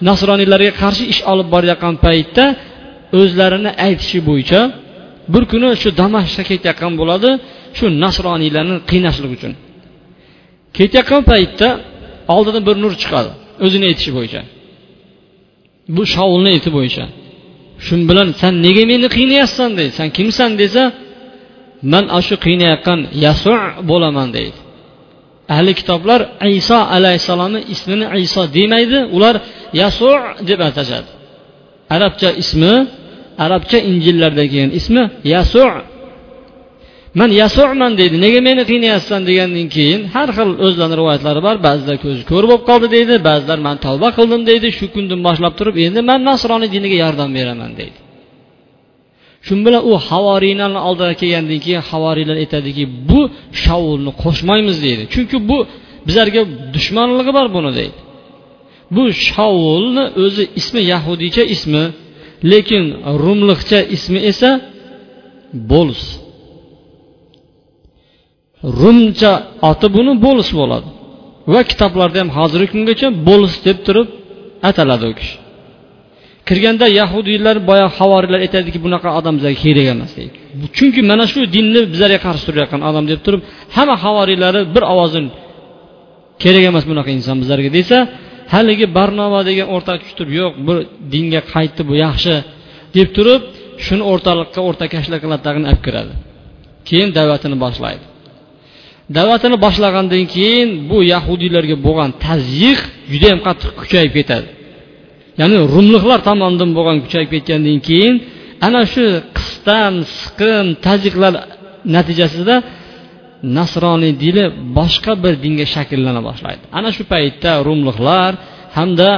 nasroniylarga 0.08 0.72
qarshi 0.82 1.04
ish 1.12 1.20
olib 1.32 1.48
borayotgan 1.54 1.94
paytda 2.06 2.44
o'zlarini 3.20 3.70
aytishi 3.86 4.18
bo'yicha 4.28 4.60
bir 5.32 5.42
kuni 5.52 5.68
shu 5.82 5.88
damashqqa 6.00 6.42
ketayotgan 6.50 6.92
bo'ladi 7.00 7.30
shu 7.76 7.84
nasroniylarni 8.04 8.76
qiynashlik 8.90 9.32
uchun. 9.36 9.52
Ketayotgan 10.76 11.22
paytda 11.30 11.68
oldidan 12.36 12.62
bir 12.68 12.76
nur 12.82 12.92
chiqadi 13.02 13.30
o'zini 13.64 13.84
aytishi 13.90 14.10
bo'yicha. 14.18 14.40
Bu 15.96 16.02
shovulni 16.14 16.50
ayti 16.56 16.70
bo'yicha. 16.76 17.04
Shu 17.84 17.94
bilan 18.10 18.28
san 18.40 18.54
nega 18.66 18.82
meni 18.92 19.08
qiynayapsan? 19.16 19.70
deydi. 19.78 19.92
San 19.98 20.08
kimsan? 20.16 20.50
desa 20.62 20.82
man 21.92 22.04
ana 22.16 22.22
shu 22.28 22.36
qiynayotgan 22.46 23.00
yasu 23.26 23.52
bo'laman 23.90 24.28
deydi. 24.36 24.58
Ahli 25.54 25.72
kitoblar 25.80 26.20
iso 26.60 26.78
alayhissalomni 26.96 27.60
ismini 27.74 28.06
iso 28.26 28.42
demaydi 28.56 28.98
ular 29.16 29.34
yasu 29.80 30.08
deb 30.48 30.60
atashadi 30.68 31.10
arabcha 31.94 32.28
ismi 32.42 32.74
arabcha 33.44 33.78
injillarda 33.90 34.44
kelgan 34.52 34.70
ismi 34.80 35.02
yasu 35.34 35.62
man 37.18 37.30
yasuman 37.42 37.92
deydi. 38.00 38.16
Nega 38.24 38.40
meni 38.48 38.62
qiynayapsan? 38.70 39.20
degandan 39.28 39.68
keyin 39.76 40.00
har 40.14 40.28
xil 40.36 40.50
o'zlarini 40.66 40.96
rivoyatlari 41.00 41.40
bor. 41.46 41.56
Ba'zilar 41.66 41.96
ko'zi 42.04 42.22
ko'r 42.30 42.44
bo'lib 42.50 42.64
qoldi 42.70 42.88
deydi. 42.96 43.14
Ba'zilar 43.28 43.58
man 43.66 43.76
tavba 43.86 44.08
qildim 44.18 44.42
deydi. 44.50 44.68
Shu 44.78 44.86
kundan 44.94 45.20
boshlab 45.26 45.52
turib 45.58 45.76
endi 45.86 46.00
man 46.10 46.20
nasroniy 46.30 46.70
diniga 46.76 46.96
yordam 47.04 47.30
beraman 47.38 47.72
deydi. 47.80 47.98
Shu 49.46 49.54
bilan 49.66 49.82
u 49.90 49.92
havoriylarni 50.08 50.80
oldiga 50.88 51.14
kelgandan 51.20 51.58
keyin 51.64 51.82
havoriylar 51.90 52.36
aytadiki 52.42 52.84
bu 53.10 53.20
shavulni 53.62 54.12
qo'shmaymiz 54.22 54.76
deydi. 54.86 55.02
Chunki 55.14 55.36
bu 55.50 55.58
bizlarga 56.06 56.42
dushmanligi 56.74 57.32
bor 57.38 57.46
buni 57.56 57.70
deydi. 57.78 57.98
Bu 58.94 59.02
shavulni 59.26 60.04
o'zi 60.24 60.44
ismi 60.60 60.80
yahudiycha 60.92 61.42
ismi 61.54 61.84
lekin 62.52 62.84
rumliqcha 63.24 63.78
ismi 63.96 64.18
esa 64.30 64.50
bolus 65.70 66.02
rumcha 68.80 69.32
oti 69.70 69.86
buni 69.96 70.12
bolus 70.26 70.50
bo'ladi. 70.60 70.88
Va 71.52 71.60
kitoblarda 71.70 72.18
ham 72.22 72.30
hozirgi 72.38 72.68
kungacha 72.74 73.08
bolus 73.28 73.54
deb 73.66 73.78
turib 73.86 74.08
ataladi 74.68 75.04
u 75.12 75.14
kishi. 75.18 75.36
Kirganda 76.48 76.86
yahudiylar 77.00 77.56
boya 77.68 77.86
havoriylar 77.98 78.40
aytadiki 78.46 78.78
bunaqa 78.86 79.08
odam 79.18 79.34
bizlarga 79.38 79.58
kerak 79.64 79.86
emas 79.94 80.12
deydi. 80.18 80.36
Chunki 80.76 81.00
mana 81.10 81.24
shu 81.32 81.40
dinni 81.56 81.80
bizlarga 81.92 82.18
qarshi 82.26 82.44
turayotgan 82.48 82.80
odam 82.90 83.04
deb 83.10 83.20
turib 83.26 83.40
hamma 83.76 83.96
havoriylari 84.04 84.60
bir 84.74 84.84
ovozdan 84.92 85.26
kerak 86.42 86.64
emas 86.70 86.84
bunaqa 86.90 87.10
inson 87.18 87.36
bizlarga 87.42 87.70
desa 87.78 87.98
haligi 88.54 88.86
barnoma 88.96 89.40
degan 89.48 89.66
o'rtaga 89.74 89.98
tushib 90.02 90.16
turib 90.18 90.32
yo'q 90.40 90.52
bu 90.66 90.74
dinga 91.12 91.40
qaytdi 91.54 91.82
bu 91.90 91.94
yaxshi 92.04 92.34
deb 92.96 93.08
turib 93.16 93.42
shuni 93.86 94.02
o'rtalikqa 94.12 94.60
o'rtakashlar 94.68 95.18
qiladi 95.24 95.42
tag'in 95.46 95.64
olib 95.70 95.82
kiradi. 95.86 96.12
Keyin 96.88 97.10
da'vatini 97.18 97.56
boshlaydi. 97.64 98.04
Da'vatini 99.16 99.56
boshlagandan 99.64 100.24
keyin 100.34 100.68
bu 100.90 100.98
yahudiylarga 101.14 101.76
bo'lgan 101.86 102.10
tazyiq 102.26 102.80
judayam 103.12 103.40
qattiq 103.46 103.70
kuchayib 103.80 104.12
ketadi. 104.18 104.48
Ya'ni 105.40 105.56
rumliqlar 105.74 106.18
tomonidan 106.28 106.70
bo'lgan 106.76 106.98
kuchayib 107.04 107.30
ketgandan 107.34 107.78
keyin 107.88 108.14
ana 108.66 108.82
shu 108.92 109.04
qistan 109.36 109.92
siqim 110.18 110.66
tajiqlar 110.86 111.34
natijasida 111.94 112.56
nasroniy 113.58 114.12
dini 114.24 114.44
boshqa 114.78 115.12
bir 115.24 115.34
dinga 115.44 115.66
shakllana 115.74 116.20
boshlaydi. 116.28 116.64
Ana 116.78 116.90
shu 116.96 117.02
paytda 117.12 117.50
rumliqlar 117.68 118.32
hamda 118.76 119.10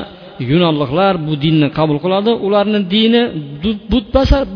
yunonliklar 0.50 1.14
bu 1.26 1.34
dinni 1.44 1.68
qabul 1.78 1.98
qiladi. 2.04 2.30
Ularni 2.46 2.80
dini 2.94 3.22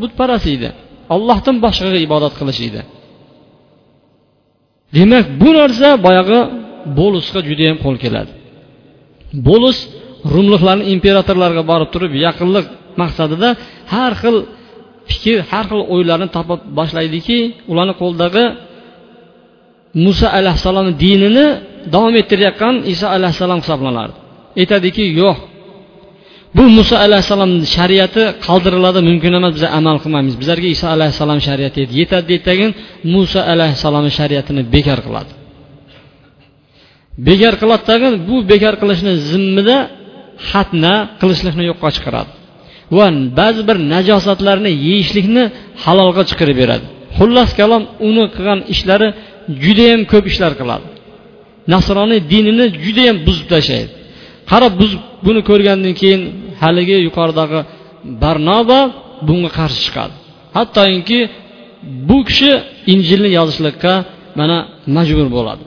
butparast 0.03 0.47
edi. 0.57 0.69
Ollohdan 1.15 1.57
boshqaga 1.65 1.99
ibodat 2.07 2.35
qilish 2.41 2.61
edi. 2.69 2.81
Demak 4.97 5.27
bu 5.41 5.51
narsa 5.59 5.89
boyagi 6.07 6.41
bolusga 6.99 7.41
judayam 7.49 7.77
qo'l 7.85 7.97
keladi. 8.05 8.33
Bolus 9.49 9.79
rumliklarni 10.35 10.85
imperatorlarga 10.95 11.63
borib 11.71 11.89
turib 11.95 12.13
yaqinlik 12.27 12.67
maqsadida 13.01 13.49
har 13.95 14.13
xil 14.21 14.37
fikr 15.11 15.39
har 15.51 15.65
xil 15.71 15.81
o'ylarni 15.95 16.29
topa 16.37 16.55
boshlaydiki 16.79 17.39
ularni 17.71 17.95
qo'lidagi 18.01 18.45
muso 20.05 20.27
alayhissalomni 20.39 20.93
dinini 21.05 21.47
davom 21.95 22.15
ettirayotgan 22.21 22.75
iso 22.93 23.07
alayhissalom 23.17 23.59
hisoblanardi. 23.65 24.17
Aytadiki 24.61 25.05
yo'q. 25.21 25.39
Bu 26.57 26.65
muso 26.79 26.97
alayhissalomni 27.07 27.67
shariati 27.77 28.23
qoldiriladi 28.47 29.01
mumkin 29.09 29.33
emas 29.39 29.53
biz 29.57 29.65
amal 29.79 29.97
qilmaymiz. 30.05 30.35
Bizlarga 30.41 30.69
iso 30.77 30.87
alayhissalom 30.97 31.41
shariati 31.49 31.81
yetadi 32.01 32.25
deydidagin 32.31 32.71
muso 33.15 33.41
alayhissalomni 33.53 34.13
shariatini 34.19 34.63
bekor 34.75 34.99
qiladi. 35.07 35.33
Bekor 37.29 37.55
qiladi 37.61 37.85
tag'in 37.91 38.15
bu 38.29 38.37
bekor 38.53 38.75
qilishni 38.83 39.13
zimmida 39.31 39.77
xatna 40.51 40.95
qilishlikni 41.21 41.65
yo'qqa 41.71 41.89
chiqaradi. 41.97 42.31
Va 42.97 43.07
ba'zi 43.41 43.63
bir 43.69 43.77
najosatlarni 43.93 44.71
yeyishlikni 44.89 45.45
halolga 45.85 46.23
chiqarib 46.31 46.57
beradi. 46.63 46.87
Xullas 47.19 47.51
kalom 47.61 47.83
uni 48.09 48.25
qilgan 48.35 48.61
ishlari 48.75 49.09
judayam 49.65 50.03
ko'p 50.13 50.25
ishlar 50.33 50.53
qiladi. 50.61 50.87
Nasroniy 51.73 52.21
dinini 52.33 52.67
judayam 52.85 53.17
buzib 53.27 53.47
tashlaydi 53.55 53.93
qarab 54.51 54.73
buzib 54.81 55.01
buni 55.27 55.41
ko'rgandan 55.51 55.95
keyin 56.01 56.23
haligi 56.63 56.97
yuqoridagi 57.07 57.61
barnoba 58.23 58.81
bunga 59.27 59.51
qarshi 59.59 59.81
chiqadi. 59.87 60.15
Hattoki 60.57 61.21
bu 62.09 62.19
kishi 62.29 62.51
injilni 62.93 63.31
yozishlikka 63.39 63.93
mana 64.39 64.59
majbur 64.97 65.29
bo'ladi. 65.37 65.65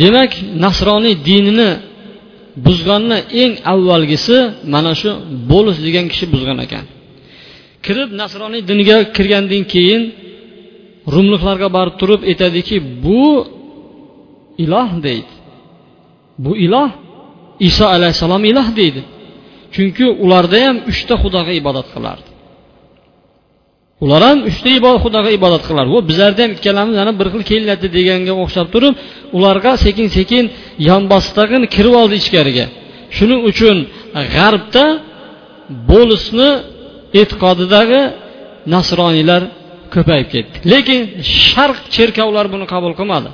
Demak 0.00 0.32
nasroniy 0.64 1.14
dinini 1.28 1.68
buzganni 2.66 3.18
eng 3.42 3.52
avvalgisi 3.72 4.38
mana 4.74 4.92
shu 5.00 5.10
bo'lus 5.50 5.76
degan 5.86 6.06
kishi 6.12 6.26
buzgan 6.34 6.58
ekan. 6.66 6.84
Kirib 7.84 8.10
nasroniy 8.20 8.62
diniga 8.70 8.96
kirgandan 9.16 9.64
keyin 9.72 10.02
rumliklarga 11.14 11.68
borib 11.76 11.94
turib 12.00 12.20
aytadiki 12.30 12.76
bu 13.04 13.24
iloh 14.64 14.90
deydi. 15.06 15.32
Bu 16.44 16.52
iloh 16.66 16.90
iso 17.68 17.84
alayhissalom 17.96 18.42
iloh 18.50 18.68
deydi. 18.80 19.02
Chunki 19.74 20.04
ularda 20.24 20.58
ham 20.66 20.76
uchta 20.90 21.14
xudoga 21.22 21.52
ibodat 21.60 21.88
qilardi. 21.94 22.28
Ular 24.04 24.22
ham 24.28 24.38
uchta 24.50 24.70
xudoga 25.04 25.30
ibodat 25.38 25.62
qiladi 25.68 25.88
va 25.96 26.00
bizlarda 26.10 26.40
ham 26.44 26.52
ikkalamiz 26.56 26.96
ana 27.02 27.12
bir 27.20 27.26
xil 27.32 27.42
kelyapti 27.50 27.88
deganga 27.96 28.32
o'xshab 28.42 28.68
turib 28.74 28.94
ularga 29.36 29.72
sekin 29.84 30.08
sekin 30.16 30.44
yonboshdagini 30.88 31.66
kirib 31.74 31.94
oldi 32.00 32.14
ichkariga. 32.22 32.66
Shuning 33.16 33.40
uchun 33.50 33.76
g'arbda 34.34 34.84
bo'lisni 35.90 36.50
e'tiqodidagi 37.20 38.00
nasroniylar 38.74 39.42
ko'payib 39.94 40.28
ketdi. 40.34 40.56
Lekin 40.72 41.00
sharq 41.48 41.78
cherkovlari 41.94 42.48
buni 42.54 42.66
qabul 42.74 42.92
qilmadi. 43.00 43.30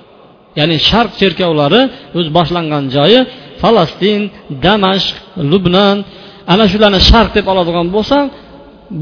Ya'ni 0.58 0.76
sharq 0.90 1.12
cherkovlari 1.20 1.82
o'zi 2.18 2.30
boshlangan 2.38 2.84
joyi 2.96 3.20
falastin 3.62 4.20
damashq 4.64 5.16
lubnan 5.50 5.96
ana 6.52 6.64
shularni 6.72 7.00
sharq 7.10 7.30
deb 7.38 7.46
oladigan 7.52 7.86
bo'lsak 7.96 8.26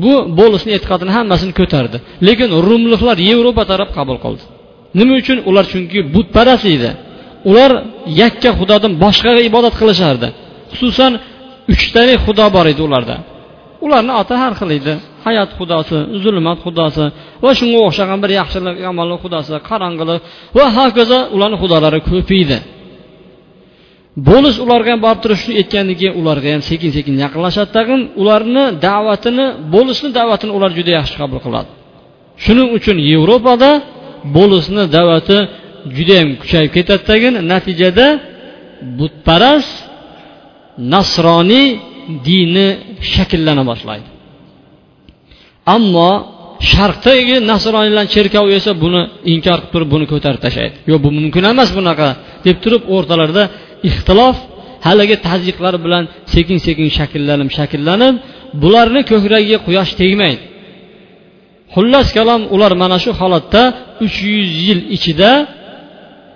bu 0.03 0.15
bo'lisni 0.39 0.71
e'tiqodini 0.77 1.13
hammasini 1.19 1.53
ko'tardi. 1.61 1.97
Lekin 2.27 2.49
rumliklar 2.69 3.17
yevropa 3.31 3.63
taraf 3.71 3.89
qabul 3.99 4.19
qildi. 4.25 4.45
Nima 4.99 5.15
uchun? 5.21 5.39
Ular 5.49 5.65
chunki 5.73 5.99
butparast 6.15 6.67
edi. 6.77 6.91
Ular 7.51 7.71
yakka 8.23 8.51
xudodan 8.59 8.93
boshqaga 9.05 9.43
ibodat 9.51 9.75
qilishardi. 9.81 10.29
Xususan 10.73 11.13
uchtali 11.73 12.15
xudo 12.25 12.47
bor 12.57 12.67
edi 12.73 12.83
ularda. 12.89 13.17
Ularni 13.87 14.13
oti 14.21 14.35
har 14.43 14.53
xil 14.61 14.71
edi. 14.79 14.95
Hayot 15.27 15.51
xudosi 15.59 15.97
zulmat 16.23 16.59
xudosi 16.67 17.05
va 17.45 17.51
shunga 17.59 17.79
o'xshagan 17.87 18.19
bir 18.25 18.31
yaxshilik 18.41 18.77
yomonlik 18.87 19.19
xudosi 19.25 19.55
qorong'ilik 19.69 20.21
va 20.57 20.65
hokazo 20.79 21.19
ularni 21.35 21.57
xudolari 21.63 22.01
ko'p 22.11 22.31
edi 22.43 22.59
bo'lish 24.29 24.57
ularga 24.65 24.91
ham 24.95 25.01
borib 25.07 25.21
turib 25.25 25.39
shuni 25.43 25.55
aytgandan 25.63 25.97
keyin 26.01 26.15
ularga 26.21 26.49
ham 26.55 26.63
sekin 26.71 26.91
sekin 26.97 27.15
yaqinlashadi. 27.25 27.71
Tag'in 27.79 28.01
ularni 28.21 28.65
da'vatini 28.87 29.47
bo'lishni 29.75 30.09
da'vatini 30.19 30.53
ular 30.59 30.71
juda 30.79 30.91
yaxshi 30.99 31.17
qabul 31.21 31.39
qiladi. 31.47 31.71
Shuning 32.45 32.69
uchun 32.79 32.97
yevropada 33.11 33.71
bo'lisni 34.37 34.83
da'vati 34.97 35.39
judayam 35.97 36.31
kuchayib 36.43 36.71
ketadi 36.77 37.03
tagin. 37.11 37.35
Natijada 37.53 38.07
butparast 38.99 39.75
nasroniy 40.95 41.67
dini 42.27 42.69
shakllana 43.13 43.63
boshlaydi. 43.71 44.09
Ammo 45.77 46.11
sharqdagi 46.73 47.37
nasroniylar 47.51 48.07
cherkovi 48.15 48.53
esa 48.61 48.73
buni 48.85 49.01
inkor 49.33 49.59
qilib 49.59 49.73
turib 49.75 49.89
buni 49.95 50.07
ko'tarib 50.13 50.41
tashlaydi. 50.47 50.77
Yo'q 50.91 51.01
bu 51.05 51.11
mumkin 51.19 51.45
emas 51.53 51.71
bunaqa 51.79 52.09
deb 52.47 52.57
turib 52.65 52.83
o'rtalarida 52.95 53.43
ixtilof 53.89 54.37
haligi 54.87 55.17
tazyiqlar 55.29 55.75
bilan 55.85 56.05
sekin 56.35 56.59
sekin 56.67 56.89
shakllanib 56.99 57.51
shakllanib 57.59 58.15
bularni 58.63 59.01
ko'kragiga 59.11 59.59
quyosh 59.67 59.93
tegmaydi. 60.01 60.45
Xullas 61.75 62.09
kalom 62.17 62.43
ular 62.55 62.73
mana 62.83 62.97
shu 63.05 63.11
holatda 63.21 63.63
uch 64.07 64.17
yuz 64.33 64.51
yil 64.67 64.81
ichida 64.97 65.31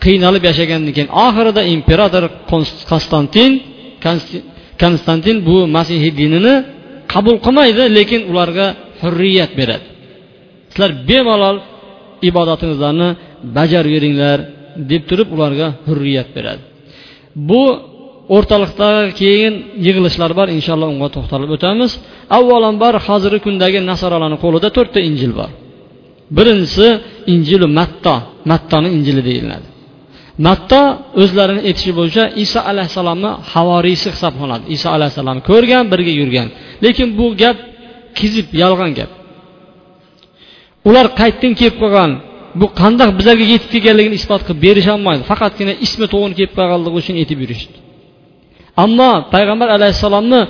qiynalib 0.04 0.42
yashagandan 0.50 0.92
keyin 0.96 1.10
oxirida 1.26 1.62
imperator 1.74 2.24
konstantin 2.90 3.50
konstantin 4.82 5.36
bu 5.48 5.56
masihiy 5.76 6.12
dinini 6.20 6.54
qabul 7.12 7.36
qilmaydi 7.46 7.84
lekin 7.98 8.20
ularga 8.30 8.66
hurriyat 9.00 9.52
beradi. 9.60 9.86
Sizlar 10.70 10.90
bemalol 11.08 11.56
ibodatingizlarni 12.28 13.08
bajaveringlar 13.56 14.38
deb 14.90 15.02
turib 15.08 15.28
ularga 15.36 15.68
hurriyat 15.86 16.28
beradi. 16.36 16.62
Bu 17.48 17.62
o'rtaliqdagi 18.36 19.12
keyin 19.20 19.54
yig'ilishlar 19.86 20.30
bor 20.38 20.48
inshaalloh 20.56 20.88
unga 20.94 21.08
to'xtalib 21.16 21.50
o'tamiz. 21.56 21.90
Avvalambor 22.38 22.94
hozirgi 23.06 23.40
kundagi 23.46 23.78
nasoralarni 23.90 24.38
qo'lida 24.44 24.68
to'rtta 24.76 25.00
injil 25.08 25.32
bor. 25.40 25.50
Birinchisi 26.36 26.88
injili 27.34 27.66
matto 27.78 28.14
mattoni 28.50 28.88
injili 28.96 29.22
deyiladi. 29.28 29.66
Matto 30.46 30.82
o'zlarini 31.22 31.60
aytishi 31.68 31.92
bo'yicha 31.98 32.24
iso 32.44 32.60
alayhissalomni 32.70 33.30
havoriysi 33.52 34.08
hisoblanadi. 34.14 34.64
Iso 34.76 34.88
alayhissalomni 34.96 35.42
ko'rgan 35.50 35.84
birga 35.92 36.12
yurgan. 36.20 36.48
Lekin 36.84 37.08
bu 37.18 37.26
gap 37.42 37.56
kizib 38.18 38.46
yolg'on 38.62 38.92
gap. 38.98 39.10
Ular 40.88 41.06
qayerdan 41.20 41.52
kelib 41.60 41.76
qolgan. 41.82 42.10
Bu 42.60 42.66
qandoq 42.80 43.10
bizlarga 43.18 43.44
yetib 43.52 43.70
kelganligini 43.74 44.16
isbot 44.20 44.42
qilib 44.46 44.60
berisholmaydi. 44.66 45.22
Faqatgina 45.30 45.72
ismi 45.86 46.06
to'g'ri 46.14 46.34
kelib 46.38 46.52
qolganligi 46.58 46.96
uchun 47.02 47.14
aytib 47.22 47.40
yurishdi 47.44 47.76
ammo 48.84 49.10
payg'ambar 49.34 49.68
alayhissalomni 49.76 50.40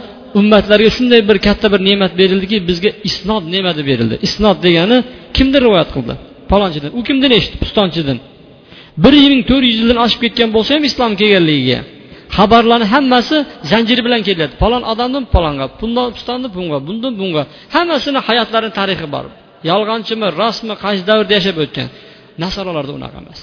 ummatlarga 0.40 0.90
shunday 0.96 1.20
bir 1.30 1.38
katta 1.46 1.66
bir 1.72 1.80
ne'mat 1.88 2.12
berildiki 2.20 2.56
bizga 2.68 2.90
isnod 3.08 3.44
ne'mati 3.54 3.82
berildi. 3.90 4.14
Isnod 4.26 4.56
degani 4.66 4.98
kimdir 5.36 5.60
rivoyat 5.66 5.90
qildi? 5.96 6.14
Palonchidan 6.50 6.90
u 6.98 7.00
kimdan 7.08 7.32
eshitdi? 7.38 7.56
Pistonchidan. 7.64 8.18
Bir 9.04 9.14
ming 9.32 9.42
to'rt 9.50 9.64
yuz 9.70 9.76
yildan 9.80 9.98
oshib 10.04 10.20
ketgan 10.24 10.48
bo'lsa 10.56 10.70
ham 10.76 10.84
islom 10.90 11.12
kelganligiga. 11.20 11.78
Xabarlarni 12.36 12.86
hammasi 12.94 13.36
zanjiri 13.72 14.02
bilan 14.06 14.20
keladi. 14.28 14.52
Falon 14.62 14.82
odamdan 14.92 15.24
falonga 15.34 15.66
bundan 15.80 16.08
pistonni 16.16 16.48
bunga 16.56 16.78
bundan 16.88 17.12
bunga. 17.20 17.42
Hammasini 17.74 18.20
hayotlarini 18.28 18.72
tarixi 18.78 19.06
bor. 19.14 19.24
Yolg'onchimi 19.70 20.26
rostmi 20.40 20.74
qaysi 20.84 21.02
davrda 21.10 21.32
yashab 21.38 21.56
o'tgan? 21.64 21.88
Nasoralarda 22.44 22.92
unaqa 22.98 23.18
emas. 23.22 23.40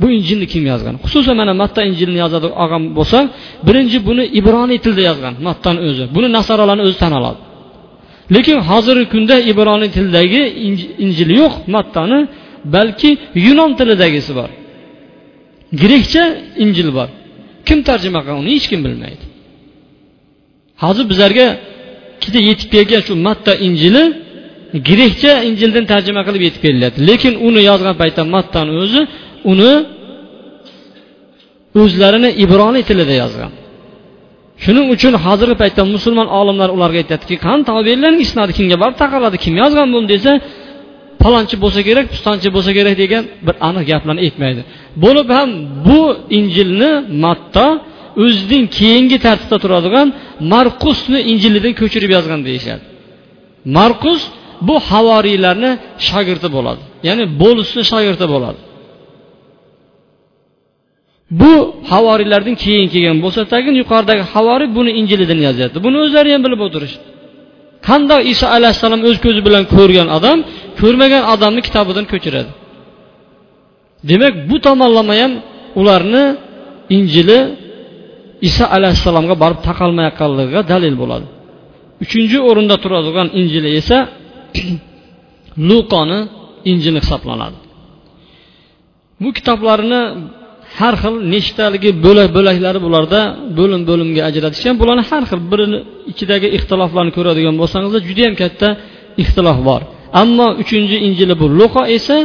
Bu 0.00 0.06
injilni 0.18 0.46
kim 0.52 0.64
yozgan? 0.72 0.94
Xususan 1.04 1.36
mana 1.40 1.52
matta 1.62 1.80
injilni 1.90 2.18
yozadi 2.24 2.48
olgan 2.62 2.82
bo'lsa 2.98 3.18
birinchi 3.66 3.98
buni 4.08 4.24
ibroniy 4.40 4.78
tilda 4.84 5.02
yozgan 5.10 5.34
mattani 5.48 5.80
o'zi. 5.88 6.04
Buni 6.16 6.28
nasoralarni 6.38 6.82
o'zi 6.88 6.96
tan 7.02 7.12
oladi. 7.18 7.40
Lekin 8.34 8.58
hozirgi 8.70 9.06
kunda 9.14 9.36
ibroniy 9.52 9.90
tildagi 9.96 10.42
injil 11.04 11.30
yo'q 11.40 11.54
mattani 11.76 12.18
balki 12.74 13.10
yunon 13.46 13.70
tilidagisi 13.78 14.32
bor. 14.38 14.50
Grekcha 15.82 16.24
injil 16.64 16.88
bor. 16.98 17.08
Kim 17.68 17.78
tarjima 17.88 18.20
qilgan 18.24 18.38
uni 18.42 18.52
hech 18.56 18.66
kim 18.70 18.80
bilmaydi. 18.86 19.24
Hozir 20.82 21.04
bizlarga 21.12 21.46
ikkita 22.16 22.40
yetib 22.48 22.68
kelgan 22.74 23.02
shu 23.06 23.12
matta 23.28 23.52
injili 23.66 24.04
grekcha 24.88 25.32
injildan 25.48 25.84
tarjima 25.92 26.22
qilib 26.26 26.42
yetib 26.46 26.60
kelyapti. 26.66 27.00
Lekin 27.10 27.34
uni 27.48 27.62
yozgan 27.70 27.94
paytda 28.02 28.22
mattani 28.34 28.72
o'zi 28.82 29.00
uni 29.52 29.72
o'zlarini 31.82 32.30
ibroniy 32.44 32.84
tilida 32.90 33.14
yozgan. 33.22 33.52
Shuning 34.64 34.86
uchun 34.94 35.14
hozirgi 35.24 35.56
paytda 35.62 35.82
musulmon 35.94 36.28
olimlar 36.40 36.68
ularga 36.76 36.98
aytyaptiki 37.02 37.36
qani 37.46 37.62
tavbelarni 37.70 38.20
isnodi 38.26 38.52
kimga 38.58 38.76
borib 38.82 38.96
taqaladi 39.02 39.36
kim 39.44 39.54
yozgan 39.62 39.88
buni? 39.94 40.06
desa 40.14 40.32
palonchi 41.22 41.56
bo'lsa 41.64 41.80
kerak 41.88 42.06
pistonchi 42.14 42.48
bo'lsa 42.56 42.70
kerak 42.78 42.94
degan 43.02 43.24
bir 43.46 43.54
aniq 43.68 43.84
gaplarni 43.92 44.20
aytmaydi. 44.26 44.60
Bo'lib 45.04 45.28
ham 45.36 45.48
bu 45.86 46.00
injilni 46.38 46.90
matto 47.24 47.68
o'zining 48.24 48.64
keyingi 48.78 49.18
tartibda 49.26 49.56
turadigan 49.64 50.08
marqusni 50.52 51.20
injilidan 51.32 51.72
ko'chirib 51.80 52.10
yozgan 52.16 52.40
deyishadi. 52.48 52.82
Marqus 53.78 54.22
bu 54.68 54.74
havoriylarni 54.90 55.70
shogirdi 56.08 56.48
bo'ladi. 56.56 56.82
Ya'ni 57.08 57.24
bo'lisni 57.42 57.82
shogirdi 57.90 58.26
bo'ladi. 58.34 58.60
Bu 61.40 61.52
havoriylardan 61.92 62.56
keyin 62.64 62.86
kelgan 62.92 63.18
bo'lsa 63.24 63.40
tagin 63.52 63.74
yuqoridagi 63.82 64.24
havoriy 64.34 64.68
buni 64.78 64.90
injilidan 65.00 65.40
yozyapti. 65.46 65.78
Buni 65.86 65.96
o'zlari 66.04 66.30
ham 66.34 66.42
bilib 66.46 66.60
o'tirishdi. 66.66 67.04
Qandoq 67.88 68.20
iso 68.32 68.46
alayhissalom 68.56 69.00
o'z 69.08 69.16
ko'zi 69.24 69.40
bilan 69.46 69.64
ko'rgan 69.74 70.08
odam 70.16 70.38
ko'rmagan 70.80 71.22
odamni 71.34 71.60
kitobidan 71.66 72.06
ko'chiradi. 72.12 72.50
Demak 74.10 74.34
bu 74.50 74.56
tomonlama 74.66 75.14
ham 75.20 75.32
ularni 75.80 76.24
injili 76.96 77.38
iso 78.48 78.64
alayhissalomga 78.76 79.34
borib 79.42 79.60
taqalmayotganligiga 79.68 80.60
dalil 80.72 80.94
bo'ladi. 81.02 81.26
Uchinchi 82.04 82.38
o'rinda 82.48 82.76
turadigan 82.84 83.28
injili 83.40 83.70
esa 83.80 83.98
luqoni 85.68 86.18
injili 86.70 86.98
hisoblanadi. 87.04 87.58
Bu 89.22 89.28
kitoblarni 89.38 90.02
har 90.78 90.94
xil 91.02 91.14
nechtaligi 91.34 91.90
bo'lak 92.04 92.28
bo'laklari 92.36 92.78
bularda 92.86 93.20
bo'lim 93.58 93.82
bo'limga 93.90 94.22
ajratishgan 94.30 94.74
bularni 94.80 95.04
har 95.10 95.22
xil 95.30 95.40
birini 95.52 95.78
ichidagi 96.12 96.48
ixtiloflarni 96.56 97.12
ko'radigan 97.18 97.54
bo'lsangizlar 97.60 98.02
judayam 98.08 98.34
katta 98.42 98.68
ixtilof 99.22 99.58
bor. 99.68 99.82
Ammo 100.22 100.46
uchinchi 100.62 100.96
injili 101.06 101.34
bu 101.40 101.46
luqo 101.60 101.82
esa 101.96 102.16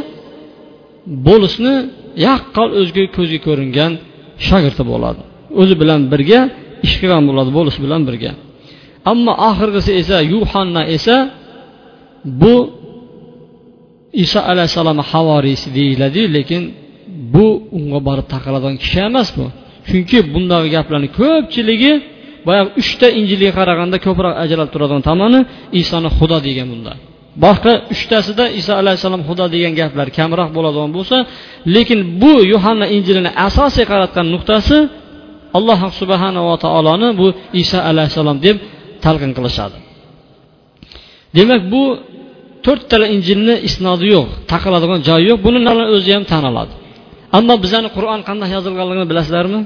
bo'lisni 1.27 1.75
yaqqol 2.27 2.69
o'ziga 2.79 3.03
ko'zga 3.15 3.39
ko'ringan 3.47 3.91
shogirdi 4.47 4.83
bo'ladi. 4.91 5.21
O'zi 5.61 5.75
bilan 5.81 6.01
birga 6.13 6.39
ish 6.85 6.95
qilgan 7.01 7.23
bo'ladi 7.29 7.51
bo'lis 7.57 7.75
bilan 7.83 8.01
birga. 8.09 8.31
Ammo 9.11 9.33
oxirgisi 9.49 9.91
esa 10.01 10.17
yuhanna 10.33 10.81
esa 10.95 11.15
bu 12.41 12.55
iso 14.23 14.39
alayhissalomni 14.51 15.03
havoriysi 15.11 15.67
deyiladiyu 15.77 16.27
lekin 16.37 16.63
bu 17.33 17.47
unga 17.77 17.99
borib 18.07 18.27
taqaladigan 18.33 18.75
kishi 18.83 18.99
emas 19.09 19.29
bu. 19.37 19.45
Chunki 19.89 20.17
bundagi 20.33 20.69
gaplarni 20.75 21.09
ko'pchiligi 21.19 21.93
boyagi 22.47 22.69
uchta 22.81 23.07
injilga 23.19 23.51
qaraganda 23.59 23.97
ko'proq 24.05 24.33
ajralib 24.43 24.71
turadigan 24.73 25.03
tomoni 25.09 25.39
isoni 25.81 26.09
xudo 26.17 26.37
degan 26.47 26.67
bunda. 26.73 26.93
Boshqa 27.43 27.73
uchtasida 27.93 28.45
iso 28.59 28.71
alayhissalom 28.81 29.21
xudo 29.29 29.45
degan 29.55 29.73
gaplar 29.79 30.07
kamroq 30.17 30.49
bo'ladigan 30.57 30.91
bo'lsa 30.97 31.17
lekin 31.75 31.99
bu 32.21 32.31
yuhanna 32.53 32.85
injilini 32.95 33.31
asosiy 33.47 33.85
qaratgan 33.91 34.27
nuqtasi 34.35 34.77
alloh 35.57 35.79
subhanava 35.99 36.55
taoloni 36.65 37.09
bu 37.19 37.27
iso 37.61 37.79
alayhissalom 37.89 38.37
deb 38.45 38.57
talqin 39.03 39.31
qilishadi. 39.37 39.77
Demak 41.37 41.61
bu 41.73 41.83
to'rttala 42.65 43.05
injilni 43.15 43.55
isnodi 43.67 44.05
yo'q 44.15 44.27
taqiladigan 44.51 44.99
joyi 45.07 45.25
yo'q. 45.29 45.39
Buni 45.45 45.59
o'zi 45.97 46.11
ham 46.15 46.23
tan 46.31 46.43
oladi 46.51 46.73
ammo 47.37 47.55
bizani 47.63 47.89
qur'on 47.95 48.21
qanday 48.27 48.49
yozilganligini 48.55 49.07
bilasizlarmi? 49.11 49.61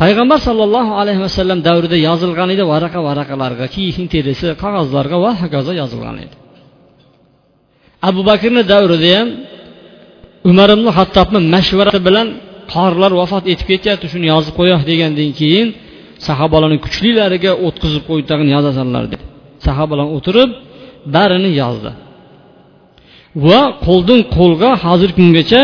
Payg'ambar 0.00 0.38
sollallohu 0.48 0.92
alayhi 1.00 1.20
vasallam 1.26 1.58
davrida 1.68 1.96
yozilgan 2.08 2.48
edi 2.54 2.64
varaqa 2.72 3.00
varaqalarga 3.08 3.66
kiyikning 3.74 4.08
terisi 4.14 4.46
qog'ozlarga 4.62 5.16
va 5.24 5.30
hokazo 5.42 5.72
yozilgan 5.82 6.16
edi. 6.24 6.34
Abu 8.08 8.20
bakrni 8.30 8.62
davrida 8.72 9.10
ham 9.16 9.28
umar 10.50 10.68
ibn 10.76 10.86
hattobni 10.98 11.38
mashvarati 11.54 12.00
bilan 12.08 12.28
qorilar 12.74 13.12
vafot 13.20 13.44
etib 13.52 13.66
ketyapti 13.72 14.06
shuni 14.12 14.26
yozib 14.34 14.54
qo'yoq 14.60 14.82
degandan 14.90 15.30
keyin 15.40 15.68
sahobalarni 16.26 16.78
kuchlilariga 16.84 17.52
o'tkazib 17.66 18.02
qo'yib 18.08 18.26
tag'in 18.30 18.48
yozasanlar 18.56 19.04
dedi. 19.12 19.24
Sahobalar 19.66 20.06
o'tirib 20.16 20.50
barini 21.14 21.50
yozdi. 21.62 21.90
Va 23.46 23.60
qo'ldan 23.86 24.20
qo'lga 24.36 24.70
hozirgi 24.84 25.16
kungacha 25.20 25.62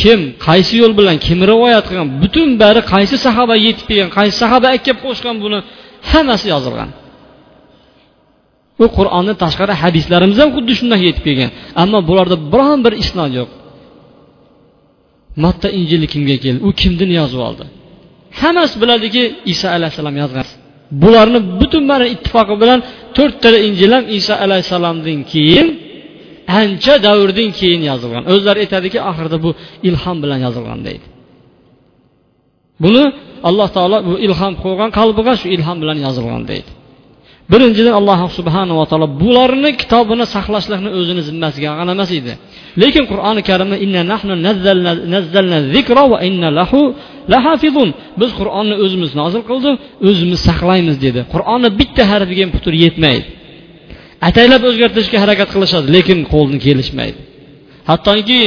kim 0.00 0.20
qaysi 0.46 0.74
yo'l 0.82 0.92
bilan 0.98 1.16
kim 1.26 1.38
rivoyat 1.50 1.84
qilgan 1.88 2.08
butun 2.22 2.48
bari 2.62 2.80
qaysi 2.92 3.16
sahoba 3.26 3.54
yetib 3.66 3.84
kelgan 3.88 4.10
qaysi 4.18 4.36
sahoba 4.42 4.68
kelib 4.84 4.98
qo'shgan 5.06 5.36
buni 5.44 5.58
hammasi 6.10 6.46
yozilgan. 6.54 6.90
U 8.84 8.86
qur'onni 8.96 9.34
tashqari 9.42 9.74
hadislarimiz 9.82 10.38
ham 10.42 10.50
xuddi 10.56 10.72
shunday 10.78 11.00
yetib 11.08 11.24
kelgan. 11.28 11.50
Ammo 11.82 11.98
bularda 12.08 12.36
biron 12.52 12.78
bir 12.84 12.92
isnod 13.02 13.32
yo'q. 13.38 13.50
Matta 15.44 15.68
injili 15.78 16.06
kimga 16.12 16.36
keldi? 16.44 16.60
U 16.68 16.70
kimdan 16.80 17.10
yozib 17.20 17.40
oldi? 17.48 17.64
Hammasi 18.40 18.74
biladiki 18.82 19.22
iso 19.52 19.66
alayhissalom 19.76 20.16
yozgan. 20.22 20.46
Bularni 21.02 21.40
butun 21.60 21.84
mana 21.90 22.06
ittifoqi 22.14 22.54
bilan 22.62 22.80
to'rttala 23.16 23.58
injil 23.68 23.90
ham 23.96 24.04
iso 24.18 24.34
alayhissalomdan 24.44 25.20
keyin 25.32 25.68
ancha 26.60 26.94
davrdan 27.06 27.50
keyin 27.58 27.82
yozilgan. 27.90 28.22
O'zlari 28.32 28.58
aytadiki 28.64 28.98
oxirida 29.10 29.38
bu 29.44 29.50
ilhom 29.88 30.16
bilan 30.22 30.38
yozilgan 30.46 30.80
deydi. 30.86 31.06
Buni 32.82 33.04
alloh 33.48 33.68
taolo 33.76 33.98
bu 34.08 34.14
ilhom 34.26 34.54
qo'ygan 34.64 34.90
qalbiga 34.98 35.32
shu 35.40 35.46
ilhom 35.56 35.76
bilan 35.82 35.98
yozilgan 36.06 36.42
deydi. 36.50 36.70
Birinchidan 37.52 37.94
alloh 38.00 38.18
subhanava 38.38 38.84
taolo 38.90 39.06
bularni 39.22 39.70
kitobini 39.80 40.24
saqlashlikni 40.34 40.90
o'zini 40.98 41.22
zimmasiga 41.28 41.68
olgan 41.72 41.88
emas 41.94 42.10
edi. 42.20 42.32
Lekin 42.82 43.04
qur'oni 43.12 43.42
karimda 43.48 43.76
biz 48.20 48.30
qur'onni 48.40 48.74
o'zimiz 48.84 49.10
nozil 49.20 49.42
qildik 49.50 49.74
o'zimiz 50.08 50.40
saqlaymiz 50.48 50.96
dedi. 51.06 51.20
Qur'onni 51.34 51.68
bitta 51.80 52.02
harfiga 52.12 52.42
ham 52.44 52.52
putur 52.56 52.74
yetmaydi. 52.84 53.26
Ataylab 54.28 54.62
o'zgartirishga 54.70 55.18
harakat 55.24 55.48
qilishadi 55.54 55.86
lekin 55.96 56.18
qo'ldan 56.32 56.58
kelishmaydi. 56.66 57.18
Hattoki 57.90 58.40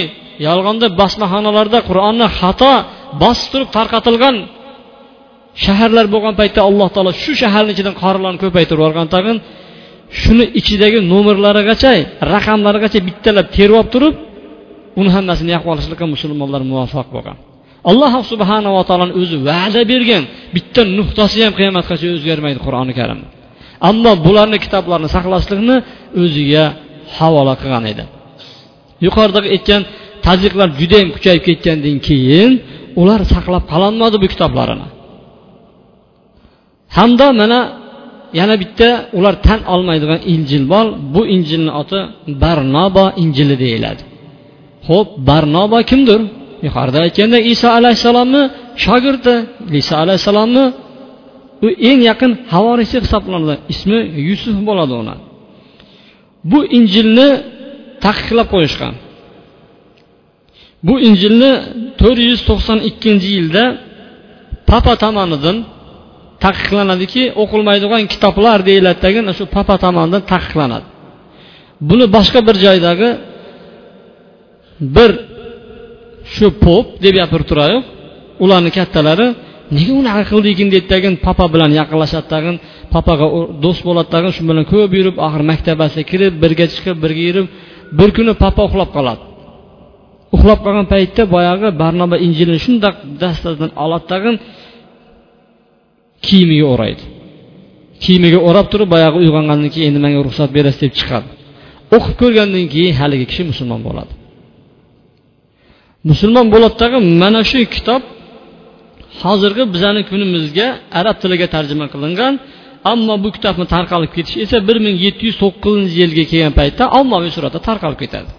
yolg'onda 0.47 0.87
basmaxonalarda 1.01 1.79
qur'onni 1.89 2.27
xato 2.39 2.73
bosib 3.21 3.47
turib 3.53 3.69
tarqatilgan 3.77 4.35
shaharlar 5.63 6.05
bo'lgan 6.13 6.33
paytda 6.41 6.61
alloh 6.69 6.87
taolo 6.95 7.11
shu 7.23 7.31
shaharni 7.41 7.71
ichidan 7.75 7.95
qorilarni 8.03 8.39
ko'paytirib 8.43 8.79
yuborgan 8.81 9.07
tag'in 9.15 9.37
shuni 10.21 10.45
ichidagi 10.59 10.99
nomerlarigacha 11.13 11.91
raqamlarigacha 12.33 12.99
bittalab 13.07 13.47
terib 13.55 13.75
olib 13.79 13.89
turib 13.95 14.15
uni 14.99 15.09
hammasini 15.15 15.49
yoqib 15.55 15.69
olishlikqa 15.73 16.05
musulmonlar 16.13 16.61
muvaffaq 16.71 17.07
bo'lgan. 17.15 17.37
Alloh 17.89 18.13
subhanava 18.31 18.81
taoloni 18.89 19.13
o'zi 19.21 19.37
va'da 19.49 19.81
bergan 19.91 20.23
bitta 20.55 20.81
nuqtasi 20.97 21.37
ham 21.45 21.53
qiyomatgacha 21.59 22.07
o'zgarmaydi 22.15 22.59
qur'oni 22.65 22.93
karim. 22.99 23.19
Ammo 23.89 24.11
bularni 24.25 24.57
kitoblarni 24.65 25.09
saqlashlikni 25.15 25.75
o'ziga 26.21 26.65
havola 27.17 27.53
qilgan 27.61 27.83
edi. 27.91 28.03
Yuqoridagi 29.05 29.47
aytgan 29.55 29.81
tazyiqlar 30.27 30.69
judayam 30.79 31.09
kuchayib 31.15 31.43
ketgandan 31.47 31.97
keyin 32.07 32.51
ular 33.01 33.21
saqlab 33.33 33.63
qololmadi 33.71 34.17
bu 34.23 34.27
kitoblarini. 34.33 34.87
Hamda 36.97 37.27
mana 37.41 37.59
yana 38.39 38.55
bitta 38.61 38.89
ular 39.17 39.35
tan 39.47 39.59
olmaydigan 39.73 40.19
injil 40.33 40.63
bor. 40.73 40.85
Bu 41.13 41.21
injilni 41.35 41.71
oti 41.81 41.99
barnobo 42.43 43.05
injili 43.23 43.55
deyiladi. 43.63 44.01
Ho'p 44.89 45.09
barnobo 45.29 45.79
kimdir? 45.89 46.21
Yuqorida 46.65 46.99
aytganda 47.05 47.37
iso 47.53 47.67
alayhissalomni 47.79 48.43
shogirdi. 48.85 49.35
Iso 49.81 49.93
alayhissalomni 50.03 50.65
u 51.65 51.67
eng 51.89 51.99
yaqin 52.09 52.31
havorisi 52.53 52.95
hisoblanadi. 53.05 53.55
Ismi 53.73 53.99
yusuf 54.29 54.55
bo'ladi 54.67 54.93
uni 55.01 55.15
bu 56.51 56.59
injilni 56.77 57.29
taqiqlab 58.05 58.47
qo'yishgan. 58.53 58.93
Bu 60.87 60.93
injilni 61.07 61.51
to'rt 61.99 62.19
yuz 62.29 62.41
to'qson 62.49 62.79
ikkinchi 62.89 63.29
yilda 63.37 63.63
papa 64.69 64.93
tomonidan 65.03 65.57
taqiqlanadiki 66.45 67.23
o'qilmaydigan 67.41 68.03
kitoblar 68.13 68.59
deyiladidagi 68.69 69.19
shu 69.37 69.43
papa 69.55 69.75
tomonidan 69.83 70.23
taqiqlanadi. 70.33 70.87
Buni 71.89 72.05
boshqa 72.15 72.39
bir 72.47 72.55
joydagi 72.65 73.09
bir 74.95 75.11
shu 76.35 76.47
pop 76.63 76.85
deb 77.03 77.13
gapirib 77.21 77.47
turaylik 77.51 77.83
ularni 78.43 78.71
kattalari 78.77 79.27
nega 79.77 79.93
unaqa 80.01 80.23
qildiykin? 80.31 80.67
deydi 80.73 80.87
tagin 80.93 81.13
papa 81.27 81.45
bilan 81.53 81.71
yaqinlashadi 81.79 82.27
tag'in 82.33 82.55
papaga 82.93 83.25
do'st 83.63 83.81
bo'ladi 83.87 84.09
tag'in 84.15 84.31
shu 84.37 84.43
bilan 84.49 84.65
ko'p 84.73 84.91
yurib 84.99 85.15
oxiri 85.25 85.45
maktabasiga 85.51 86.03
kirib 86.11 86.33
birga 86.43 86.65
chiqib 86.73 86.97
birga 87.03 87.23
yurib 87.29 87.47
bir 87.99 88.09
kuni 88.17 88.33
papa 88.43 88.61
uxlab 88.69 88.89
qoladi. 88.97 89.23
Uxlab 90.35 90.59
qolgan 90.65 90.85
paytda 90.93 91.23
boyagi 91.35 91.67
barnoba 91.81 92.15
injilni 92.25 92.59
shundoq 92.65 92.95
dastadan 93.21 93.71
oladi 93.83 94.05
tag'in 94.13 94.35
kiyimiga 96.25 96.67
o'raydi. 96.73 97.03
Kiyimiga 98.03 98.39
o'rab 98.47 98.67
turib 98.71 98.89
boyagi 98.93 99.17
uyg'ongandan 99.23 99.69
keyin 99.73 99.87
endi 99.91 99.99
menga 100.05 100.19
ruxsat 100.27 100.49
berasiz 100.57 100.81
deb 100.85 100.93
chiqadi. 100.99 101.27
O'qib 101.95 102.15
ko'rgandan 102.21 102.65
keyin 102.73 102.93
haligi 103.01 103.25
kishi 103.31 103.43
musulmon 103.51 103.81
bo'ladi. 103.87 104.11
Musulmon 106.09 106.47
bo'ladtagin 106.53 107.03
mana 107.21 107.41
shu 107.51 107.59
kitob 107.75 108.01
hozirgi 109.23 109.63
bizani 109.73 110.01
kunimizga 110.09 110.67
arab 110.99 111.17
tiliga 111.21 111.47
tarjima 111.55 111.85
qilingan 111.93 112.33
ammo 112.91 113.15
bu 113.23 113.29
kitobni 113.35 113.65
tarqalib 113.75 114.11
ketishi 114.15 114.37
esa 114.45 114.57
bir 114.67 114.77
ming 114.85 114.95
yetti 115.05 115.23
yuz 115.27 115.37
to'qqizinchi 115.43 115.95
yilga 116.01 116.23
kelgan 116.31 116.53
paytda 116.59 116.83
ommaviy 116.99 117.31
suratda 117.35 117.59
tarqalib 117.67 117.99
ketadi. 118.03 118.31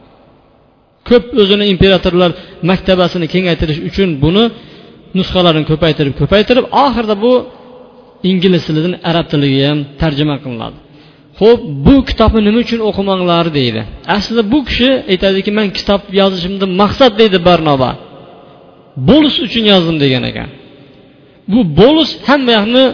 Ko'p 1.09 1.25
o'zini 1.42 1.64
imperatorlar 1.75 2.31
maktabasini 2.71 3.27
kengaytirish 3.35 3.81
uchun 3.88 4.09
buni 4.25 4.45
nusxalarini 5.18 5.66
ko'paytirib 5.71 6.14
ko'paytirib 6.21 6.64
oxirida 6.85 7.16
bu 7.25 7.33
ingliz 8.30 8.62
tilidan 8.68 8.94
arab 9.11 9.26
tiliga 9.32 9.61
ham 9.70 9.78
tarjima 10.00 10.37
qilinadi. 10.44 10.78
Ho'p 11.40 11.61
bu 11.87 11.96
kitobni 12.08 12.40
nima 12.46 12.58
uchun 12.64 12.80
o'qimanglar 12.88 13.46
deydi. 13.58 13.80
Aslida 14.16 14.42
bu 14.52 14.58
kishi 14.68 14.88
aytadiki 15.12 15.50
man 15.58 15.66
kitob 15.78 16.02
yozishimni 16.20 16.66
maqsad 16.80 17.12
deydi 17.20 17.38
barnoba. 17.48 17.90
Bo'lus 19.08 19.37
uchun 19.46 19.64
yozdim 19.72 19.96
degan 20.04 20.24
ekan. 20.30 20.48
Bu 21.52 21.61
bo'lus 21.80 22.11
hamma 22.28 22.52
yoqni 22.58 22.85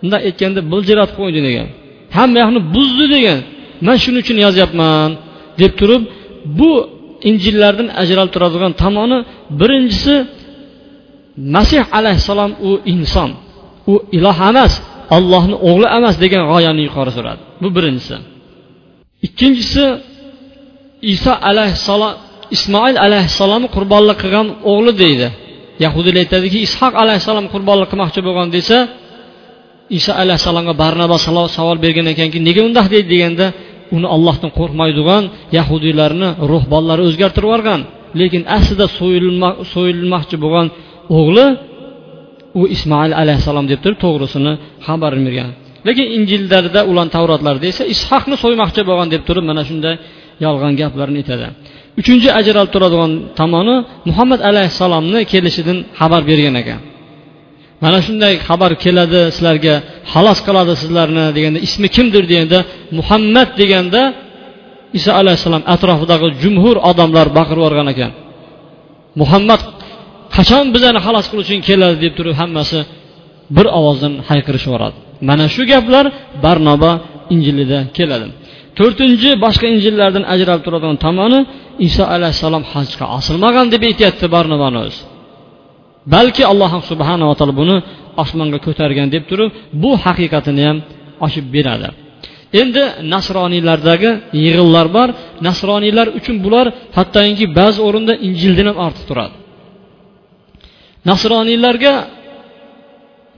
bunday 0.00 0.20
aytganda 0.28 0.60
biljiratib 0.72 1.16
qo'ydi 1.20 1.40
degan. 1.48 1.66
Hamma 2.16 2.38
yoqni 2.42 2.60
buzdi 2.74 3.06
degan. 3.16 3.40
Man 3.86 3.96
shuning 4.02 4.20
uchun 4.24 4.38
yozyapman 4.46 5.10
deb 5.60 5.72
turib 5.80 6.02
bu 6.58 6.70
injillardan 7.30 7.88
ajralib 8.02 8.32
turadigan 8.34 8.72
tomoni 8.82 9.18
birinchisi 9.60 10.14
masih 11.56 11.82
alayhissalom 11.98 12.52
u 12.68 12.70
inson. 12.94 13.30
U 13.92 13.94
iloh 14.18 14.38
emas 14.50 14.72
ollohni 15.16 15.56
o'g'li 15.68 15.88
emas 15.98 16.16
degan 16.24 16.42
g'oyani 16.50 16.82
yuqori 16.88 17.12
suradi 17.16 17.40
bu 17.62 17.68
birinchisi. 17.76 18.16
Ikkinchisi 19.26 19.84
iso 21.14 21.32
alayhissalom 21.50 22.12
ismoil 22.56 22.96
alayhissalomni 23.06 23.68
qurbonlik 23.76 24.16
qilgan 24.22 24.46
o'g'li 24.72 24.92
deydi. 25.02 25.26
Yahudiylar 25.84 26.20
aytadiki 26.24 26.58
ishoq 26.66 26.92
alayhissalom 27.02 27.46
qurbonlik 27.54 27.88
qilmoqchi 27.92 28.20
bo'lgan 28.26 28.48
desa 28.56 28.78
iso 29.98 30.12
alayhissalomga 30.22 30.74
barnaba 30.82 31.16
savol 31.56 31.78
bergan 31.84 32.06
ekanki 32.14 32.38
nega 32.48 32.60
undoq? 32.68 32.86
deydi 32.94 33.08
deganda 33.14 33.46
uni 33.96 34.06
ollohdan 34.16 34.50
qo'rqmaydigan 34.58 35.22
yahudiylarni 35.58 36.28
ruhbonlari 36.52 37.02
o'zgartirib 37.08 37.48
yuborgan. 37.48 37.80
Lekin 38.20 38.42
aslida 38.56 38.86
so'yilmoqchi 39.72 40.36
bo'lgan 40.44 40.66
o'g'li 41.18 41.46
u 42.60 42.62
ismoil 42.74 43.12
alayhissalom 43.22 43.66
deb 43.72 43.80
turib 43.84 43.98
to'g'risini 44.04 44.52
xabar 44.86 45.12
bergan. 45.26 45.50
Lekin 45.86 46.06
injillarda 46.16 46.80
ularni 46.90 47.12
tavrotlarda 47.16 47.64
esa 47.72 47.82
ishoqni 47.94 48.36
so'ymoqchi 48.44 48.80
bo'lgan 48.88 49.08
deb 49.14 49.22
turib 49.28 49.44
mana 49.50 49.62
shunday 49.68 49.94
yolg'on 50.44 50.72
gaplarni 50.80 51.18
aytadi. 51.22 51.46
Uchinchi 52.00 52.28
ajralib 52.40 52.70
turadigan 52.74 53.12
tomoni 53.40 53.76
muhammad 54.08 54.40
alayhissalomni 54.50 55.20
kelishidan 55.32 55.78
xabar 55.98 56.22
bergan 56.30 56.56
ekan 56.62 56.80
mana 57.82 57.98
shunday 58.06 58.34
xabar 58.48 58.72
keladi 58.84 59.20
sizlarga 59.36 59.74
xalos 60.12 60.38
qiladi 60.46 60.72
sizlarni 60.82 61.24
deganda 61.36 61.58
ismi 61.66 61.88
kimdir 61.96 62.24
deganda 62.30 62.58
muhammad 62.98 63.48
deganda 63.60 64.02
iso 64.98 65.10
alayhissalom 65.20 65.62
atrofidagi 65.74 66.28
jumhur 66.42 66.76
odamlar 66.90 67.26
baqirib 67.38 67.60
yuborgan 67.62 67.88
ekan. 67.94 68.12
Muhammad 69.20 69.60
qachon 70.36 70.66
bizani 70.74 70.98
xalos 71.06 71.26
qilish 71.30 71.48
uchun 71.48 71.60
keladi 71.68 71.96
deb 72.04 72.12
turib 72.18 72.34
hammasi 72.40 72.78
bir 73.56 73.66
ovozdan 73.78 74.12
hayqirishib 74.28 74.72
mana 75.28 75.46
shu 75.54 75.62
gaplar 75.72 76.04
barnoba 76.44 76.90
injilida 77.34 77.78
keladi. 77.96 78.26
To'rtinchi 78.78 79.30
boshqa 79.44 79.66
injillardan 79.74 80.24
ajralib 80.34 80.62
turadigan 80.66 80.98
tomoni 81.06 81.40
iso 81.88 82.04
alayhissalom 82.14 82.64
hajga 82.72 83.04
osilmagan 83.18 83.66
deb 83.74 83.82
aytyapti 83.90 84.26
barnobani 84.34 84.78
o'zi. 84.84 85.00
Balki 86.14 86.42
alloh 86.52 86.72
subhanava 86.90 87.34
taolo 87.38 87.54
buni 87.62 87.76
osmonga 88.22 88.58
ko'targan 88.66 89.08
deb 89.14 89.24
turib 89.30 89.50
bu 89.82 89.90
haqiqatini 90.04 90.62
ham 90.68 90.78
ochib 91.26 91.46
beradi. 91.56 91.88
Endi 92.60 92.82
nasroniylardagi 93.14 94.10
yig'inlar 94.44 94.86
bor. 94.96 95.08
Nasroniylar 95.48 96.06
uchun 96.18 96.36
bular 96.44 96.66
hattoki 96.96 97.44
ba'zi 97.58 97.80
o'rinda 97.88 98.14
injildan 98.28 98.66
ham 98.70 98.78
ortiq 98.86 99.04
turadi. 99.10 99.34
Nasroniylarga 101.08 101.94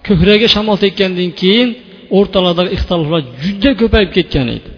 ko'kragiga 0.06 0.48
shamol 0.54 0.76
tekkandan 0.84 1.30
keyin 1.40 1.68
o'rtalardagi 2.18 2.70
ixtiloflar 2.76 3.20
juda 3.42 3.70
ko'payib 3.80 4.10
ketgan 4.16 4.48
edi. 4.56 4.68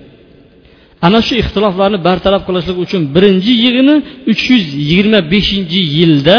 Ana 1.07 1.19
shu 1.27 1.35
ixtiloflarni 1.43 1.99
bartaraf 2.09 2.43
qilishlik 2.49 2.77
uchun 2.85 3.03
birinchi 3.15 3.53
yig'ini 3.65 3.97
uch 4.31 4.43
yuz 4.51 4.65
yigirma 4.91 5.21
beshinchi 5.33 5.81
yilda 5.97 6.37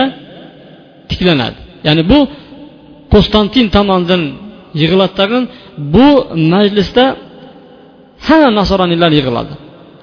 tiklanadi. 1.10 1.60
Ya'ni 1.88 2.04
bu 2.12 2.20
konstantin 3.14 3.66
tomonidan 3.76 4.22
yig'iladi 4.82 5.14
tag'in 5.22 5.44
bu 5.96 6.08
majlisda 6.54 7.06
hamma 8.28 8.50
nasoroniylar 8.60 9.12
yig'iladi. 9.20 9.54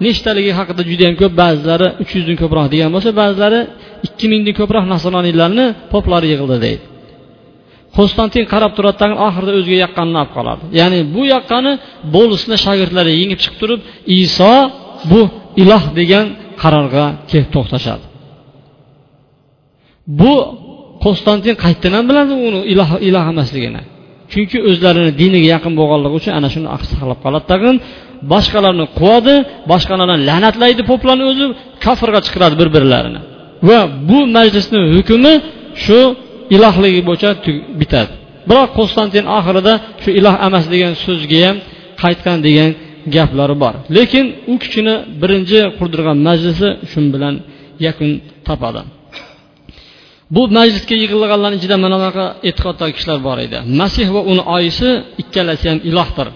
Nechtaligi 0.06 0.52
haqida 0.58 0.82
juda 0.90 1.02
yam 1.08 1.16
ko'p 1.22 1.32
ba'zilari 1.42 1.88
uch 2.02 2.10
yuzdan 2.16 2.36
ko'proq 2.42 2.66
degan 2.72 2.90
bo'lsa 2.94 3.10
ba'zilari 3.22 3.60
ikki 4.06 4.26
mingdan 4.32 4.54
ko'proq 4.60 4.84
nasroniylarni 4.94 5.66
poplari 5.92 6.26
yig'ildi 6.32 6.58
deydi. 6.66 6.84
Konstantin 7.96 8.44
qarab 8.52 8.72
turadi 8.76 8.96
tag'in 9.02 9.18
oxirida 9.26 9.52
o'ziga 9.58 9.78
yoqqanini 9.84 10.18
olib 10.22 10.32
qoladi. 10.36 10.62
Ya'ni 10.80 10.98
bu 11.14 11.22
yoqqani 11.34 11.72
bo'lisni 12.14 12.56
shogirdlari 12.64 13.12
yengib 13.20 13.38
chiqib 13.42 13.58
turib 13.62 13.80
iso 14.22 14.54
bu 15.10 15.20
iloh 15.62 15.84
degan 15.98 16.26
qarorga 16.62 17.04
kelib 17.30 17.50
to'xtashadi. 17.56 18.04
Bu 20.20 20.32
konstantin 21.04 21.54
qayerdan 21.64 22.04
biladi 22.10 22.32
uni 22.48 22.60
iloh 22.72 22.90
iloh 23.08 23.24
emasligini. 23.32 23.82
Chunki 24.32 24.58
o'zlarini 24.70 25.12
diniga 25.20 25.48
yaqin 25.54 25.72
bo'lganligi 25.80 26.14
uchun 26.20 26.32
ana 26.38 26.48
shuni 26.54 26.66
saqlab 26.92 27.18
qoladi. 27.24 27.44
Tag'in 27.52 27.76
boshqalarni 28.32 28.86
quvadi 28.98 29.34
boshqalarni 29.72 30.16
la'natlaydi 30.28 30.82
poplarni 30.90 31.24
o'zi 31.30 31.44
kofirga 31.84 32.20
chiqaradi 32.26 32.54
bir 32.60 32.68
birlarini 32.76 33.20
va 33.68 33.78
bu 34.08 34.18
majlisni 34.36 34.80
hukmi 34.94 35.34
shu 35.84 36.00
ilohligi 36.54 37.00
bo'yicha 37.08 37.30
bitadi. 37.80 38.12
Biroq 38.48 38.70
konstantin 38.78 39.24
oxirida 39.38 39.74
shu 40.02 40.10
iloh 40.18 40.34
emas 40.46 40.64
degan 40.72 40.92
so'zga 41.04 41.38
ham 41.46 41.56
qaytgan 42.02 42.38
degan 42.46 42.70
gaplari 43.16 43.56
bor. 43.62 43.74
Lekin 43.96 44.26
u 44.52 44.54
kishini 44.62 44.94
birinchi 45.22 45.58
qurdirgan 45.78 46.18
majlisi 46.28 46.68
shu 46.90 47.00
bilan 47.14 47.34
yakun 47.86 48.10
topadi. 48.48 48.82
Bu 50.34 50.42
majlisga 50.58 50.94
yig'ilganlarni 51.02 51.56
ichida 51.60 51.76
mana 51.84 51.96
bunaqa 52.00 52.24
e'tiqoddagi 52.48 52.92
kishilar 52.96 53.18
bor 53.28 53.38
edi. 53.46 53.58
Masih 53.80 54.06
va 54.14 54.20
uni 54.32 54.42
oyisi 54.56 54.88
ikkalasi 55.22 55.64
ham 55.70 55.78
ilohdir. 55.90 56.28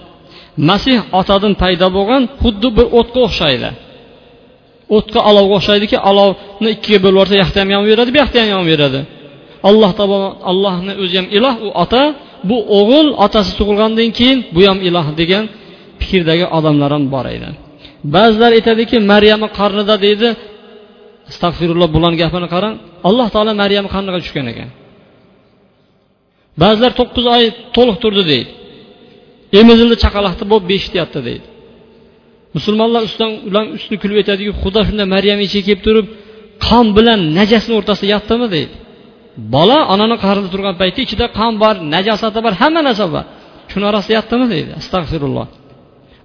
Masih 0.70 0.98
otadan 1.20 1.52
paydo 1.62 1.86
bo'lgan 1.96 2.22
xuddi 2.42 2.68
bir 2.76 2.86
o'tga 2.98 3.20
o'xshaydi. 3.26 3.68
O'tga 4.96 5.20
olovga 5.30 5.54
o'xshaydiki 5.58 5.96
olovni 6.10 6.68
ikkiga 6.76 6.98
bo'lib 7.04 7.16
yuborsa 7.16 7.34
yoqda 7.42 7.58
ham 7.62 7.68
yonib 7.74 7.88
beradi 7.92 8.10
bu 8.14 8.18
yoqda 8.22 8.38
ham 8.42 8.48
yonib 8.54 8.68
beradi 8.72 9.00
alloh 9.68 9.90
taolo 9.98 10.18
allohni 10.50 10.92
o'zi 11.02 11.16
ham 11.20 11.28
iloh 11.38 11.54
u 11.66 11.68
ota 11.84 12.02
bu 12.48 12.56
o'g'il 12.78 13.08
otasi 13.24 13.52
tug'ilgandan 13.58 14.10
keyin 14.18 14.38
bu 14.54 14.60
ham 14.70 14.78
iloh 14.88 15.06
degan 15.20 15.44
fikrdagi 16.00 16.46
odamlar 16.58 16.90
ham 16.96 17.04
bor 17.14 17.26
edi. 17.36 17.50
Ba'zilar 18.14 18.50
aytadiki 18.58 18.96
maryamni 19.12 19.48
qarnida 19.58 19.94
deydi 20.04 20.28
astag'firulloh 21.30 21.88
bularni 21.94 22.16
gapini 22.22 22.48
qarang. 22.54 22.74
Alloh 23.08 23.28
taolo 23.34 23.52
maryamni 23.62 23.90
qarniga 23.94 24.18
tushgan 24.24 24.46
ekan. 24.52 24.70
Ba'zilar 26.62 26.92
to'qqiz 27.00 27.26
oy 27.36 27.44
to'liq 27.76 27.96
turdi 28.02 28.22
deydi. 28.32 28.50
Emizildi 29.60 29.96
chaqaloqda 30.04 30.44
bo'lib 30.50 30.66
beshityapti 30.72 31.20
deydi. 31.28 31.46
Musulmonlar 32.56 33.02
ustidan 33.08 33.32
ular 33.48 33.64
ustini 33.76 33.98
kulib 34.02 34.16
aytadiki 34.22 34.52
xudo 34.62 34.80
shunda 34.88 35.04
maryam 35.14 35.38
ichiga 35.46 35.64
kelib 35.68 35.82
turib 35.86 36.06
qon 36.66 36.86
bilan 36.96 37.20
najasni 37.38 37.72
o'rtasida 37.78 38.08
yotdimi 38.14 38.46
deydi. 38.54 38.74
Bola 39.54 39.78
onani 39.92 40.16
qarnida 40.24 40.48
turgan 40.54 40.74
paytda 40.82 41.00
ichida 41.06 41.26
qon 41.38 41.52
bor 41.62 41.74
najosati 41.94 42.38
bor 42.46 42.54
hamma 42.62 42.80
narsa 42.88 43.06
bor. 43.14 43.24
Shuni 43.70 43.84
orasida 43.90 44.14
yotdimi 44.18 44.46
deydi. 44.54 44.70
Astag'firulloh 44.80 45.46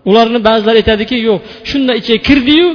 ularni 0.10 0.40
ba'zilar 0.48 0.76
aytadiki 0.82 1.18
yo'q 1.28 1.40
shunda 1.70 1.94
ichiga 2.00 2.20
kirdiyu 2.28 2.68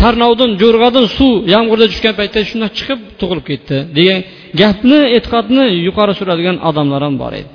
tarnovdan 0.00 0.50
jo'rg'adan 0.62 1.06
suv 1.16 1.32
yomg'irda 1.54 1.86
tushgan 1.92 2.14
paytda 2.20 2.40
shundan 2.50 2.70
chiqib 2.78 3.00
tug'ilib 3.20 3.44
ketdi 3.50 3.76
degan 3.98 4.20
gapni 4.60 4.98
e'tiqodni 5.16 5.64
yuqori 5.86 6.12
suradigan 6.20 6.56
odamlar 6.68 7.00
ham 7.06 7.14
bor 7.22 7.32
edi. 7.40 7.48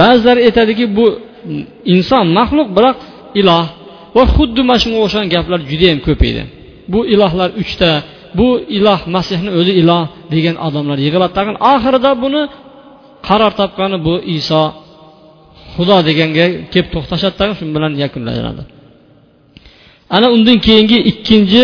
Ba'zilar 0.00 0.36
aytadiki 0.48 0.84
bu 0.98 1.06
inson 1.94 2.26
maxluq 2.38 2.68
biroq 2.76 2.98
iloh. 3.40 3.66
Va 4.16 4.22
xuddi 4.34 4.60
mana 4.68 4.78
shunga 4.82 4.98
o'xshagan 5.04 5.28
gaplar 5.34 5.60
judayam 5.70 5.98
ko'p 6.06 6.20
edi. 6.30 6.42
Bu 6.92 6.98
ilohlar 7.14 7.50
uchta 7.62 7.90
bu 8.38 8.48
iloh 8.78 9.00
masihni 9.16 9.50
o'zi 9.58 9.72
iloh 9.82 10.04
degan 10.34 10.56
odamlar 10.66 10.98
yig'iladi. 11.06 11.32
Tag'in 11.38 11.56
oxirida 11.72 12.10
buni 12.22 12.42
qaror 13.28 13.52
topgani 13.60 13.96
bu 14.06 14.14
iso 14.36 14.62
xudo 15.74 15.96
deganga 16.08 16.46
kelib 16.72 16.88
to'xtashadi 16.94 17.34
tag'in 17.40 17.54
shu 17.58 17.64
bilan 17.76 17.92
yakunlanadi. 18.02 18.62
Ana 20.16 20.26
undan 20.36 20.58
keyingi 20.66 20.98
ikkinchi 21.10 21.62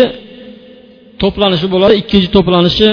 to'planishi 1.21 1.67
bo'ladi. 1.73 1.93
Ikkinchi 2.01 2.29
to'planishi 2.35 2.89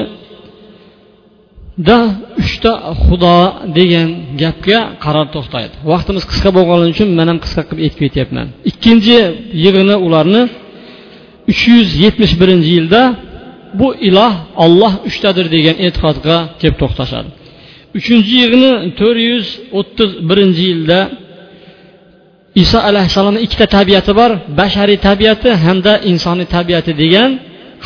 da 1.89 1.99
uchta 2.43 2.73
xudo 3.05 3.37
degan 3.79 4.09
gapga 4.43 4.79
qaror 5.05 5.27
to'xtaydi. 5.35 5.75
Vaqtimiz 5.93 6.25
qisqa 6.31 6.51
bo'lgani 6.57 6.85
uchun 6.95 7.09
man 7.19 7.27
ham 7.31 7.39
qisqa 7.45 7.63
qilib 7.69 7.83
aytib 7.87 8.01
ketyapman. 8.05 8.47
Ikkinchi 8.71 9.19
yig'ini 9.65 9.97
ularni 10.07 10.43
uch 11.51 11.63
yuz 11.73 11.89
yetmish 12.05 12.35
birinchi 12.41 12.71
yilda 12.77 13.03
bu 13.81 13.89
iloh 14.09 14.35
olloh 14.65 14.93
uchtadir 15.09 15.47
degan 15.57 15.77
e'tiqodga 15.87 16.37
kelib 16.61 16.77
to'xtashadi. 16.83 17.29
Uchinchi 17.99 18.35
yig'ini 18.43 18.73
to'rt 18.99 19.21
yuz 19.31 19.47
o'ttiz 19.79 20.11
birinchi 20.29 20.63
yilda 20.71 20.99
iso 22.63 22.79
alayhissalomni 22.89 23.41
ikkita 23.47 23.67
tabiati 23.77 24.13
bor 24.21 24.31
bashariy 24.61 24.99
tabiati 25.09 25.49
hamda 25.65 25.93
insoniy 26.11 26.47
tabiati 26.57 26.93
degan 27.03 27.31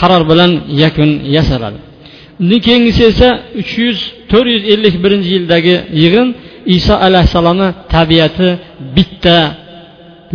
qaror 0.00 0.22
bilan 0.30 0.50
yakun 0.82 1.10
yasaladi. 1.36 1.78
Undan 2.42 2.58
keyingisi 2.66 3.02
esa 3.12 3.28
uch 3.60 3.72
yuz 3.84 3.98
to'rt 4.30 4.48
yuz 4.54 4.64
ellik 4.72 4.94
birinchi 5.04 5.28
yildagi 5.36 5.74
yig'in 6.02 6.28
iso 6.76 6.94
alayhissalomni 7.06 7.68
tabiati 7.94 8.48
bitta. 8.96 9.38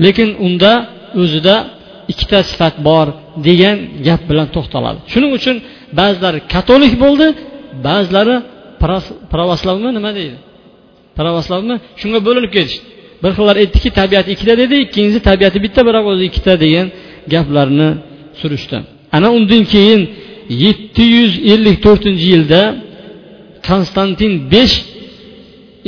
Lekin 0.04 0.30
unda 0.46 0.72
o'zida 1.22 1.56
ikkita 2.12 2.40
sifat 2.50 2.76
bor 2.88 3.08
degan 3.48 3.78
gap 4.08 4.22
bilan 4.30 4.48
to'xtaladi. 4.56 5.00
Shuning 5.12 5.32
uchun 5.40 5.56
ba'zilari 6.00 6.40
katolik 6.54 6.94
bo'ldi 7.04 7.28
ba'zilari 7.88 8.36
pravoslavmi 9.34 9.90
nima 9.98 10.12
deydi? 10.20 10.38
Pravoslavmi 11.20 11.76
shunga 12.02 12.20
bo'linib 12.28 12.52
ketishdi. 12.58 12.86
Bir 13.24 13.32
xillar 13.38 13.56
aytdiki 13.64 13.90
tabiati 14.00 14.30
ikkita 14.36 14.54
dedi 14.62 14.76
ikkinchisi 14.86 15.20
tabiati 15.30 15.58
bitta 15.66 15.82
biroq 15.88 16.06
o'zi 16.12 16.24
ikkita 16.30 16.54
degan 16.64 16.88
gaplarni 17.34 17.90
surishdi. 18.40 18.78
Ana 19.18 19.28
undan 19.38 19.64
keyin 19.74 20.02
yetti 20.64 21.04
yuz 21.16 21.32
ellik 21.54 21.78
to'rtinchi 21.86 22.26
yilda 22.34 22.62
konstantin 23.68 24.34
besh 24.54 24.76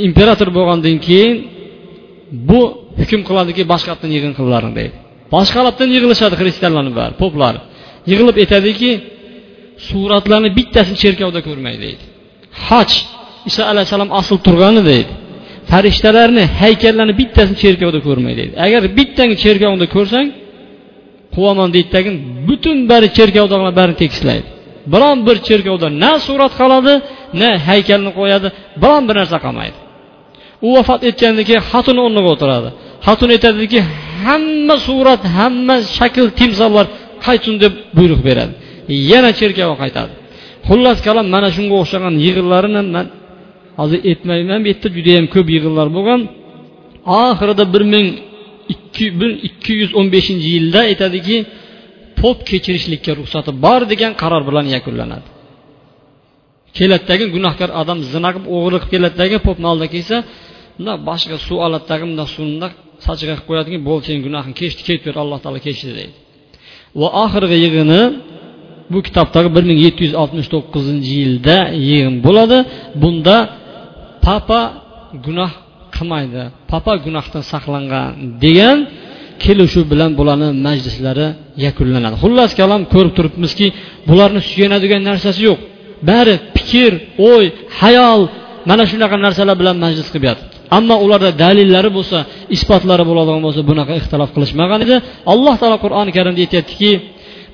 imperator 0.06 0.48
bo'lgandan 0.56 0.96
keyin 1.08 1.34
bu 2.48 2.60
hukm 3.00 3.20
qiladiki 3.28 3.62
boshqatdan 3.72 4.10
yig'in 4.16 4.32
qilinglar 4.38 4.64
deydi. 4.78 4.96
Boshqalardan 5.34 5.88
yig'ilishadi 5.96 6.34
xristianlarni 6.40 6.92
bari 7.00 7.14
poplar. 7.22 7.54
Yig'ilib 8.10 8.36
aytadiki 8.42 8.90
suratlarni 9.88 10.50
bittasini 10.58 10.98
cherkovda 11.02 11.40
ko'rmay 11.48 11.74
deydi. 11.84 12.02
Haj 12.66 12.90
iso 13.48 13.62
alayhissalom 13.72 14.10
asl 14.20 14.36
turgani 14.46 14.82
deydi. 14.92 15.12
Farishtalarni 15.70 16.44
haykallarni 16.60 17.14
bittasini 17.20 17.56
cherkovda 17.62 18.00
ko'rmay 18.08 18.34
deydi. 18.40 18.52
Agar 18.66 18.80
bittangni 18.98 19.36
cherkovda 19.44 19.86
ko'rsang 19.96 20.26
quvaman 21.34 21.68
deydidagin 21.76 22.16
butun 22.48 22.76
bari 22.90 23.08
cherkovdagilar 23.16 23.72
barini 23.80 23.96
tekislaydi. 24.02 24.48
Biron 24.92 25.18
bir 25.26 25.36
cherkovda 25.46 25.88
na 26.02 26.12
surat 26.26 26.52
qoladi 26.60 26.94
na 27.40 27.50
haykalni 27.68 28.10
qo'yadi 28.18 28.48
biron 28.82 29.02
bir 29.08 29.14
narsa 29.20 29.38
qolmaydi. 29.46 29.78
U 30.66 30.68
vafot 30.76 31.00
etgandan 31.08 31.44
keyin 31.48 31.62
xotini 31.70 32.00
o'rniga 32.06 32.30
o'tiradi. 32.34 32.68
Xotin 33.06 33.28
aytadiki 33.36 33.80
hamma 34.24 34.76
surat 34.88 35.22
hamma 35.38 35.76
shakl 35.98 36.26
timsollar 36.40 36.86
qaytsin 37.24 37.54
deb 37.62 37.72
buyruq 37.96 38.20
beradi. 38.28 38.52
Yana 39.10 39.30
cherkovga 39.38 39.76
qaytadi. 39.82 40.12
Xullas 40.68 40.98
kalom 41.06 41.26
mana 41.34 41.48
shunga 41.56 41.74
o'xshagan 41.82 42.14
yig'inlarini 42.24 42.82
man 42.94 43.06
hozir 43.80 44.00
aytmayman 44.10 44.60
bu 44.64 44.68
yerda 44.70 44.88
judayam 44.96 45.26
ko'p 45.34 45.46
yig'inlar 45.56 45.88
bo'lgan. 45.96 46.20
Oxirida 47.22 47.64
bir 47.74 47.82
ming 47.94 48.08
ikki 48.74 49.06
bir 49.20 49.30
ikki 49.48 49.72
yuz 49.80 49.90
o'n 49.98 50.06
beshinchi 50.14 50.48
yilda 50.56 50.80
aytadiki 50.90 51.36
pop 52.20 52.38
kechirishlikka 52.50 53.12
ruxsati 53.20 53.50
bor 53.64 53.80
degan 53.92 54.12
qaror 54.22 54.42
bilan 54.48 54.66
yakunlanadi. 54.76 55.28
Keladidagi 56.76 57.24
gunohkor 57.34 57.70
odam 57.82 57.98
zina 58.12 58.28
qilib 58.34 58.46
o'g'irlik 58.54 58.82
qilib 58.82 58.92
keladidagi 58.94 59.36
popni 59.46 59.66
oldiga 59.72 59.90
kelsa 59.96 60.16
bundoq 60.76 60.98
boshiga 61.08 61.36
suv 61.46 61.58
oladidagi 61.66 62.04
bundoq 62.10 62.28
suvni 62.36 62.56
sachiga 62.60 63.04
sochiga 63.06 63.34
qilib 63.34 63.46
qo'yadiki 63.48 63.78
bo'ldi 63.88 64.04
seni 64.08 64.20
gunohing 64.26 64.54
kechdi 64.60 64.80
ketib 64.88 65.04
ber 65.06 65.16
alloh 65.22 65.38
taolo 65.44 65.60
kechirdi 65.66 65.94
deydi. 66.00 66.14
Va 67.00 67.08
oxirgi 67.24 67.56
yig'ini 67.64 68.02
bu 68.92 68.98
kitobdagi 69.06 69.48
bir 69.56 69.64
ming 69.68 69.78
yetti 69.86 70.00
yuz 70.06 70.14
oltmish 70.22 70.48
to'qqizinchi 70.54 71.12
yilda 71.22 71.56
yig'in 71.88 72.14
bo'ladi. 72.26 72.58
Bunda 73.02 73.36
papa 74.26 74.60
gunoh 75.26 75.52
qilmaydi 75.94 76.42
papa 76.72 76.92
gunohdan 77.06 77.42
saqlangan 77.52 78.08
degan 78.44 78.78
kelishuv 79.44 79.84
bilan 79.92 80.10
bularni 80.18 80.48
majlislari 80.66 81.26
yakunlanadi. 81.66 82.16
Xullas 82.22 82.50
kalom 82.60 82.82
ko'rib 82.94 83.12
turibmizki 83.18 83.66
bularni 84.08 84.40
suyanadigan 84.50 85.02
narsasi 85.10 85.40
yo'q. 85.48 85.58
Bari 86.10 86.34
fikr 86.56 86.92
o'y 87.30 87.46
hayol 87.80 88.20
mana 88.70 88.84
shunaqa 88.90 89.16
narsalar 89.26 89.56
bilan 89.62 89.76
majlis 89.84 90.06
qilib 90.12 90.24
yotibdi. 90.30 90.54
Ammo 90.78 90.96
ularda 91.04 91.30
dalillari 91.44 91.90
bo'lsa 91.96 92.18
isbotlari 92.56 93.04
bo'ladigan 93.10 93.42
bo'lsa 93.46 93.60
bunaqa 93.70 93.92
ixtilof 94.00 94.30
qilishmagan 94.36 94.80
edi. 94.86 94.96
Alloh 95.32 95.54
taolo 95.60 95.76
qur'oni 95.84 96.10
karimda 96.16 96.40
aytyaptiki 96.44 96.90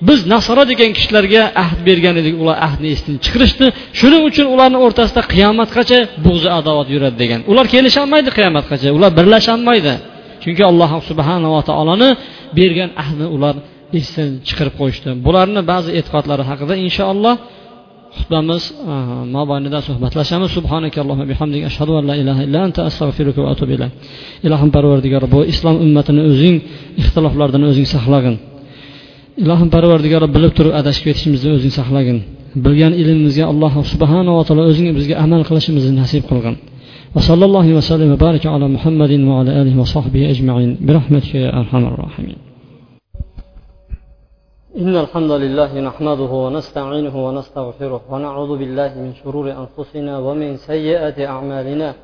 biz 0.09 0.21
nasoro 0.33 0.63
degan 0.71 0.91
kishilarga 0.97 1.43
ahd 1.65 1.79
bergan 1.89 2.15
edik 2.23 2.35
ular 2.43 2.57
ahdni 2.67 2.89
esdan 2.95 3.15
chiqarishdi. 3.25 3.67
Shuning 4.01 4.23
uchun 4.31 4.47
ularni 4.55 4.79
o'rtasida 4.85 5.23
qiyomatgacha 5.35 5.99
bug'zi 6.27 6.49
adovat 6.59 6.89
yuradi 6.95 7.17
degan. 7.23 7.41
Ular 7.51 7.67
kelisholmaydi 7.75 8.31
qiyomatgacha 8.39 8.89
ular 8.99 9.11
birlasholmaydi. 9.19 9.95
Chunki 10.43 10.63
alloh 10.71 10.91
subhanava 11.09 11.61
taoloni 11.69 12.09
bergan 12.59 12.91
ahdni 13.03 13.27
ular 13.37 13.55
esdan 13.99 14.31
chiqarib 14.47 14.75
qo'yishdi. 14.81 15.09
Bularni 15.27 15.61
ba'zi 15.73 15.91
e'tiqodlari 15.99 16.45
haqida 16.51 16.75
inshaalloh 16.87 17.35
xutbamiz 18.17 18.63
ah, 18.93 19.23
mobaynida 19.37 19.79
suhbatlashamiz. 19.89 20.51
Subhanakallohumma 20.59 21.27
bihamdika 21.33 21.65
ashhadu 21.71 21.93
an 21.99 22.05
la 22.11 22.15
ilaha 22.23 22.41
illa 22.47 22.59
anta 22.67 22.81
astag'firuka 22.89 23.41
va 23.45 23.49
atubu 23.55 23.73
ilayk. 23.77 23.93
Ilohim 24.47 24.71
parvardigor 24.77 25.25
bu 25.35 25.41
islom 25.53 25.77
ummatini 25.85 26.23
o'zing 26.31 26.57
ixtiloflardan 27.01 27.63
o'zing 27.71 27.87
saqlagin. 27.95 28.37
Ilohim 29.43 29.69
parvardigor 29.75 30.23
bilib 30.37 30.53
turib 30.59 30.73
adashib 30.81 31.05
ketishimizni 31.09 31.51
o'zing 31.57 31.73
saqlagin. 31.81 32.19
Bilgan 32.65 32.93
ilmimizga 33.03 33.45
alloh 33.53 33.73
subhanava 33.93 34.41
taolo 34.47 34.63
o'zing 34.71 34.87
bizga 34.99 35.15
amal 35.25 35.43
qilishimizni 35.49 35.93
nasib 36.03 36.23
qilgin. 36.31 36.55
وصلى 37.17 37.45
الله 37.45 37.75
وسلم 37.75 38.13
وبارك 38.13 38.47
على 38.47 38.69
محمد 38.69 39.11
وعلى 39.11 39.63
آله 39.63 39.81
وصحبه 39.81 40.31
أجمعين 40.31 40.79
برحمتك 40.81 41.35
يا 41.35 41.59
أرحم 41.59 41.85
الراحمين. 41.87 42.37
إن 44.79 44.97
الحمد 44.97 45.31
لله 45.31 45.81
نحمده 45.81 46.33
ونستعينه 46.45 47.27
ونستغفره 47.27 48.01
ونعوذ 48.11 48.59
بالله 48.59 48.95
من 48.95 49.15
شرور 49.25 49.47
أنفسنا 49.63 50.19
ومن 50.19 50.57
سيئات 50.57 51.19
أعمالنا. 51.19 51.95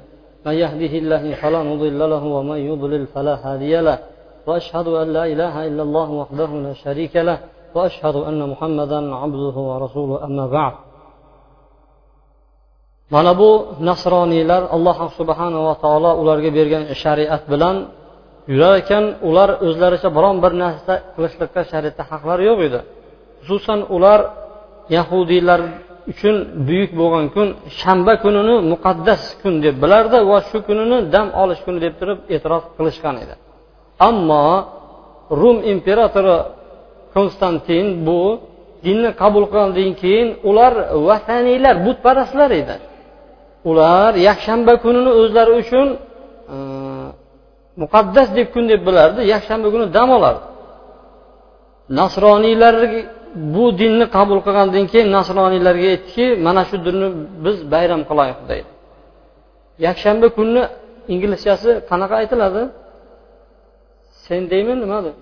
من 0.46 0.52
يهده 0.52 0.98
الله 0.98 1.34
فلا 1.34 1.62
مضل 1.62 1.98
له 1.98 2.24
ومن 2.24 2.56
يضلل 2.56 3.06
فلا 3.06 3.34
هادي 3.44 3.80
له. 3.80 3.98
وأشهد 4.46 4.86
أن 4.88 5.12
لا 5.12 5.24
إله 5.32 5.66
إلا 5.66 5.82
الله 5.82 6.10
وحده 6.10 6.50
لا 6.62 6.72
شريك 6.72 7.16
له. 7.16 7.38
وأشهد 7.74 8.16
أن 8.16 8.48
محمدا 8.48 9.14
عبده 9.14 9.56
ورسوله. 9.70 10.24
أما 10.24 10.46
بعد 10.46 10.72
mana 13.14 13.32
bu 13.40 13.50
nasroniylar 13.88 14.62
alloh 14.76 14.98
subhanava 15.18 15.72
taolo 15.82 16.10
ularga 16.22 16.50
bergan 16.58 16.82
shariat 17.02 17.42
bilan 17.52 17.76
yurar 18.52 18.74
ekan 18.82 19.04
ular 19.28 19.50
o'zlaricha 19.66 20.08
biron 20.16 20.36
bir 20.44 20.52
narsa 20.62 20.94
qilishlikka 21.14 21.60
shariatda 21.72 22.02
haqlari 22.10 22.42
yo'q 22.50 22.58
edi. 22.68 22.80
Xususan 23.46 23.80
ular 23.96 24.20
yahudiylar 24.96 25.60
uchun 26.12 26.36
buyuk 26.68 26.90
bo'lgan 27.00 27.26
kun 27.34 27.48
shanba 27.80 28.14
kunini 28.24 28.54
muqaddas 28.72 29.22
kun 29.42 29.54
deb 29.64 29.76
bilardi 29.82 30.18
va 30.30 30.38
shu 30.48 30.58
kunini 30.68 30.98
dam 31.14 31.26
olish 31.42 31.60
kuni 31.66 31.78
deb 31.84 31.94
turib 32.00 32.18
e'tirof 32.34 32.64
qilishgan 32.76 33.16
edi. 33.24 33.34
Ammo 34.08 34.46
rum 35.40 35.56
imperatori 35.72 36.36
konstantin 37.14 37.86
bu 38.06 38.20
dinni 38.86 39.10
qabul 39.20 39.44
qilgandan 39.52 39.90
keyin 40.02 40.28
ular 40.50 40.72
vataniylar 41.08 41.74
butparastlar 41.86 42.50
edi. 42.62 42.76
Ular 43.70 44.12
yakshanba 44.28 44.72
kunini 44.84 45.10
o'zlari 45.20 45.52
uchun 45.60 45.88
e, 46.54 46.56
muqaddas 47.82 48.28
deb 48.36 48.48
kun 48.54 48.64
deb 48.72 48.80
bilardi 48.88 49.20
yakshanba 49.34 49.68
kuni 49.74 49.86
dam 49.96 50.08
olardi 50.18 50.44
nasroniylar 52.00 52.74
bu 53.54 53.64
dinni 53.80 54.04
qabul 54.16 54.38
qilgandan 54.46 54.84
keyin 54.92 55.08
nasroniylarga 55.18 55.86
aytdiki 55.94 56.24
mana 56.46 56.62
shu 56.68 56.76
dinni 56.86 57.08
biz 57.44 57.56
bayram 57.72 58.02
qilaylik 58.10 58.40
deydi. 58.50 58.70
Yakshanba 59.86 60.28
kunni 60.36 60.62
inglizchasi 61.14 61.70
qanaqa 61.90 62.14
aytiladi? 62.20 62.62
Sendaymi 64.26 64.74
nimadir? 64.82 65.14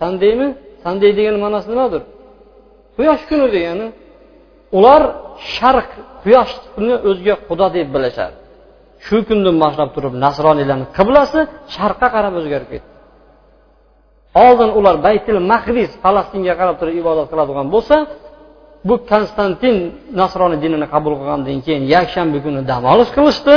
Sandeymi 0.00 0.48
sanday 0.82 1.10
degani 1.18 1.38
ma'nosi 1.44 1.68
nimadir? 1.72 2.02
Quyosh 2.96 3.22
kuni 3.30 3.46
degani. 3.56 3.86
Ular 4.76 5.02
sharq 5.54 5.90
quyoshni 6.22 6.94
o'ziga 7.08 7.34
xudo 7.46 7.66
deb 7.76 7.88
bilishadi. 7.94 8.36
Shu 9.06 9.16
kundan 9.28 9.56
boshlab 9.64 9.90
turib 9.96 10.14
nasroniylarni 10.24 10.86
qiblasi 10.98 11.40
sharqqa 11.74 12.08
qarab 12.14 12.34
o'zgarib 12.40 12.68
ketdi. 12.74 12.88
Oldin 14.46 14.70
ular 14.78 14.96
baytil 15.06 15.38
maqdis 15.52 15.90
falastinga 16.02 16.54
qarab 16.60 16.76
turib 16.80 16.96
ibodat 17.02 17.26
qiladigan 17.32 17.66
bo'lsa 17.74 17.96
bu 18.88 18.94
konstantin 19.10 19.76
nasroniy 20.20 20.58
dinini 20.64 20.86
qabul 20.94 21.12
qilgandan 21.20 21.58
keyin 21.66 21.82
yakshanba 21.94 22.38
kuni 22.44 22.60
dam 22.70 22.82
olish 22.92 23.10
qilishdi 23.16 23.56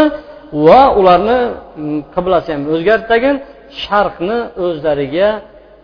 va 0.68 0.82
ularni 1.00 1.40
mm, 1.50 2.00
qiblasi 2.16 2.50
ham 2.56 2.64
o'zgardi 2.74 3.32
sharqni 3.84 4.38
o'zlariga 4.66 5.30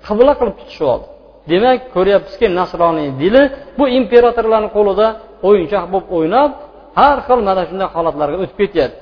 qibla 0.07 0.33
qilib 0.39 0.55
tutishib 0.59 0.87
oldi. 0.93 1.07
Demak 1.51 1.79
ko'ryapmizki 1.95 2.47
nasroniy 2.59 3.09
dili 3.21 3.41
bu 3.77 3.85
imperatorlarni 3.99 4.69
qo'lida 4.77 5.07
o'yinchoq 5.47 5.85
bo'lib 5.93 6.09
o'ynab 6.17 6.51
har 6.99 7.17
xil 7.27 7.39
mana 7.47 7.63
shunday 7.69 7.87
holatlarga 7.95 8.37
o'tib 8.43 8.57
ketyapti 8.61 8.99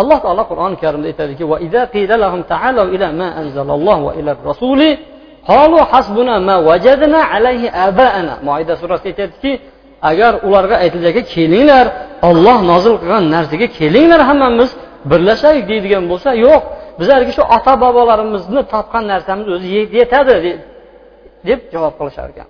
alloh 0.00 0.18
taolo 0.24 0.42
qur'oni 0.50 0.76
karimda 0.82 1.06
aytadiki 1.12 1.44
moida 8.48 8.74
surasida 8.80 9.08
aytyaptiki 9.12 9.52
agar 10.10 10.32
ularga 10.46 10.76
aytiladiki 10.84 11.22
kelinglar 11.34 11.86
olloh 12.28 12.58
nozil 12.70 12.94
qilgan 13.02 13.24
narsaga 13.34 13.66
kelinglar 13.78 14.20
hammamiz 14.30 14.70
birlashaylik 15.10 15.64
deydigan 15.70 16.04
bo'lsa 16.10 16.30
yo'q 16.46 16.62
bizlarga 16.98 17.32
shu 17.36 17.42
ota 17.56 17.72
bobolarimizni 17.84 18.62
topgan 18.72 19.04
narsamiz 19.12 19.46
o'zi 19.54 19.68
yetadi 19.98 20.34
deb 21.48 21.60
javob 21.74 21.94
qilishar 21.98 22.28
ekan 22.34 22.48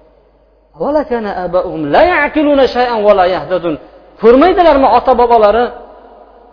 ko'rmaydilarmi 4.22 4.88
ota 4.98 5.12
bobolari 5.20 5.64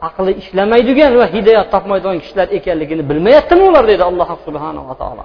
aqli 0.07 0.31
ishlamaydigan 0.41 1.11
va 1.21 1.25
hidoyat 1.33 1.67
topmaydigan 1.73 2.17
kishilar 2.23 2.47
ekanligini 2.57 3.03
bilmayaptimi 3.09 3.63
ular? 3.69 3.83
Deydi 3.89 4.03
alloh 4.11 4.29
subhanava 4.45 4.93
taolo. 5.01 5.23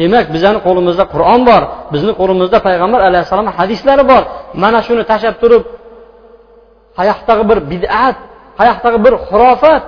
Demak 0.00 0.26
bizani 0.34 0.58
qo'limizda 0.66 1.04
qur'on 1.14 1.40
bor 1.50 1.62
bizni 1.94 2.12
qo'limizda 2.20 2.58
payg'ambar 2.68 3.00
alayhissalom 3.08 3.48
hadislari 3.58 4.04
bor. 4.12 4.22
Mana 4.62 4.78
shuni 4.86 5.02
tashlab 5.10 5.36
turib 5.42 5.62
qayoqdagi 6.98 7.44
bir 7.50 7.58
bid'at 7.72 8.16
qayoqdagi 8.58 8.98
bir 9.06 9.14
xurofat 9.28 9.84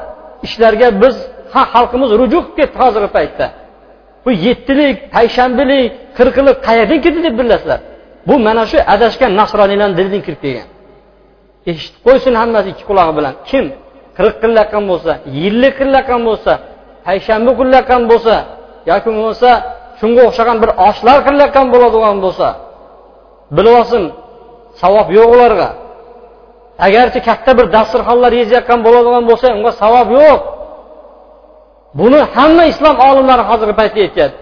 ishlarga 0.47 0.89
biz 1.03 1.17
ha 1.55 1.63
xalqimiz 1.75 2.11
ruju 2.21 2.39
qilib 2.43 2.57
ketdi 2.59 2.77
hozirgi 2.83 3.11
paytda. 3.17 3.47
Bu 4.25 4.31
yettilik 4.47 4.97
payshanbalik 5.15 5.91
qirqilik 6.19 6.57
qayerdan 6.67 6.99
kirdi 7.05 7.21
deb 7.27 7.35
bilasizlar 7.41 7.81
bu 8.29 8.35
mana 8.47 8.65
shu 8.71 8.79
adashgan 8.95 9.33
nasroniylarni 9.41 9.95
dilidan 9.99 10.23
kirib 10.27 10.41
kelgan. 10.45 10.69
Eshitib 11.71 12.01
qo'ysin 12.07 12.35
hammasi 12.41 12.69
ikki 12.73 12.85
qulog'i 12.91 13.13
bilan. 13.19 13.35
Kim? 13.51 13.67
qirq 14.17 14.35
qilayotgan 14.43 14.85
bo'lsa 14.91 15.13
yillik 15.39 15.73
qilayotgan 15.81 16.21
bo'lsa 16.29 16.53
payshanba 17.07 17.53
qilayotgan 17.61 18.03
bo'lsa 18.11 18.35
yoki 18.91 19.09
bo'lmasa 19.15 19.51
shunga 19.99 20.23
o'xshagan 20.29 20.57
bir 20.63 20.71
oshlar 20.89 21.19
qilayotgan 21.27 21.67
bo'ladigan 21.75 22.17
bo'lsa 22.25 22.49
bilib 23.57 23.75
olsin 23.81 24.03
savob 24.83 25.09
yo'q 25.17 25.29
ularga. 25.37 25.69
Agarchi 26.87 27.21
katta 27.29 27.51
bir 27.59 27.67
dasturxonlar 27.77 28.33
yeyayotgan 28.41 28.81
bo'ladigan 28.87 29.25
bo'lsa 29.31 29.47
unga 29.57 29.73
savob 29.83 30.09
yo'q. 30.19 30.41
Buni 31.99 32.21
hamma 32.35 32.65
islom 32.73 32.97
olimlari 33.09 33.43
hozirgi 33.51 33.75
paytda 33.81 34.01
aytyapti. 34.07 34.41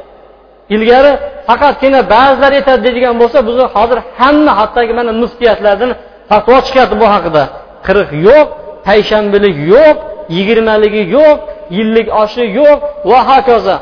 Ilgari 0.74 1.12
faqatgina 1.48 2.00
ba'zilar 2.14 2.52
aytadi 2.58 2.80
deydigan 2.86 3.14
bo'lsa 3.22 3.38
bizni 3.48 3.66
hozir 3.74 3.98
hamma 4.18 4.52
hattoki 4.60 4.92
mana 4.98 5.12
muftiyatlardan 5.22 5.90
fatvo 6.30 6.56
chiqyapti 6.66 6.96
bu 7.02 7.06
haqida. 7.14 7.42
Qirq 7.86 8.10
yo'q 8.28 8.46
payshanbalik 8.86 9.56
yo'q 9.74 9.96
yigirmaligi 10.36 11.02
yo'q 11.16 11.38
yillik 11.76 12.06
oshi 12.22 12.44
yo'q 12.58 12.78
va 13.10 13.18
hokazo. 13.30 13.76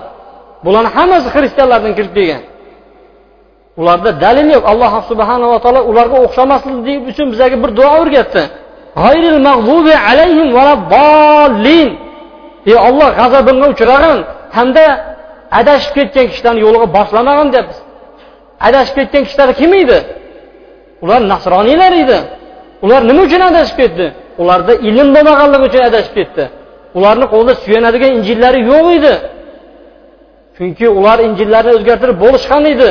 Bularni 0.64 0.90
hammasi 0.96 1.28
xristianlardan 1.34 1.92
kirib 1.98 2.12
kelgan. 2.18 2.42
Ularda 3.80 4.10
dalil 4.24 4.46
yo'q. 4.54 4.64
Alloh 4.72 4.92
subhanava 5.10 5.56
taolo 5.64 5.80
ularga 5.90 6.16
o'xshamaslik 6.26 6.98
uchun 7.10 7.26
bizlarga 7.32 7.56
bir 7.62 7.70
duo 7.78 7.88
o'rgatdi. 8.00 8.42
Ey 12.68 12.76
olloh 12.88 13.10
g'azabingga 13.20 13.66
uchragan 13.74 14.18
hamda 14.56 14.84
adashib 15.60 15.92
ketgan 15.98 16.26
kishilarni 16.30 16.60
yo'liga 16.66 16.86
boshlamag'in 16.96 17.48
deyapmiz 17.54 17.78
adashib 18.66 18.94
ketgan 18.98 19.22
kishilar 19.26 19.48
kim 19.60 19.72
edi? 19.82 19.98
Ular 21.04 21.20
nasroniylar 21.32 21.92
edi. 22.02 22.18
Ular 22.84 23.00
nima 23.08 23.22
uchun 23.28 23.42
adashib 23.50 23.76
ketdi? 23.80 24.06
Ularda 24.42 24.72
ilm 24.88 25.08
bo'lmaganligi 25.16 25.64
uchun 25.68 25.82
adashib 25.90 26.14
ketdi. 26.18 26.44
Ularni 26.98 27.26
qo'lida 27.32 27.54
suyanadigan 27.62 28.10
injillari 28.18 28.60
yo'q 28.70 28.86
edi. 28.98 29.14
Chunki 30.56 30.86
ular 30.98 31.18
injillarni 31.28 31.72
o'zgartirib 31.76 32.16
bo'lishgan 32.24 32.64
edi. 32.74 32.90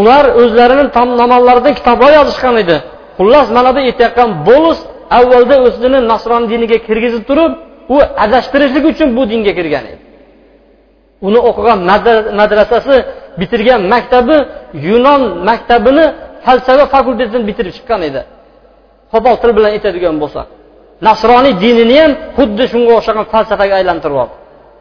Ular 0.00 0.24
o'zlarini 0.40 0.84
namollaridan 1.22 1.72
kitoblar 1.78 2.10
yozishgan 2.18 2.56
edi. 2.62 2.76
Xullas 3.18 3.46
mana 3.56 3.70
bu 3.76 3.80
aytayotgan 3.88 4.30
bo'lus 4.48 4.78
avvalda 5.18 5.56
o'zini 5.66 5.98
nasroniy 6.12 6.48
diniga 6.52 6.78
kirgizib 6.86 7.24
turib 7.28 7.52
u 7.94 7.96
adashtirishlik 8.24 8.84
uchun 8.92 9.08
bu 9.16 9.22
dinga 9.30 9.52
kirgan 9.58 9.84
edi. 9.92 10.02
Uni 11.26 11.40
o'qigan 11.50 11.78
madrasasi 12.40 12.96
bitirgan 13.40 13.80
maktabi 13.94 14.36
yunon 14.88 15.22
maktabini 15.48 16.06
falsafa 16.44 16.84
fakultetini 16.94 17.42
bitirib 17.50 17.72
chiqqan 17.76 18.00
edi. 18.08 18.20
Qo'pol 19.12 19.34
til 19.42 19.50
bilan 19.56 19.70
aytadigan 19.76 20.16
bo'lsa 20.22 20.42
nasroniy 21.06 21.54
dinini 21.64 21.96
ham 22.02 22.12
xuddi 22.36 22.64
shunga 22.72 22.92
o'xshagan 22.98 23.26
falsafaga 23.32 23.74
aylantirib 23.80 24.16
oldi. 24.22 24.34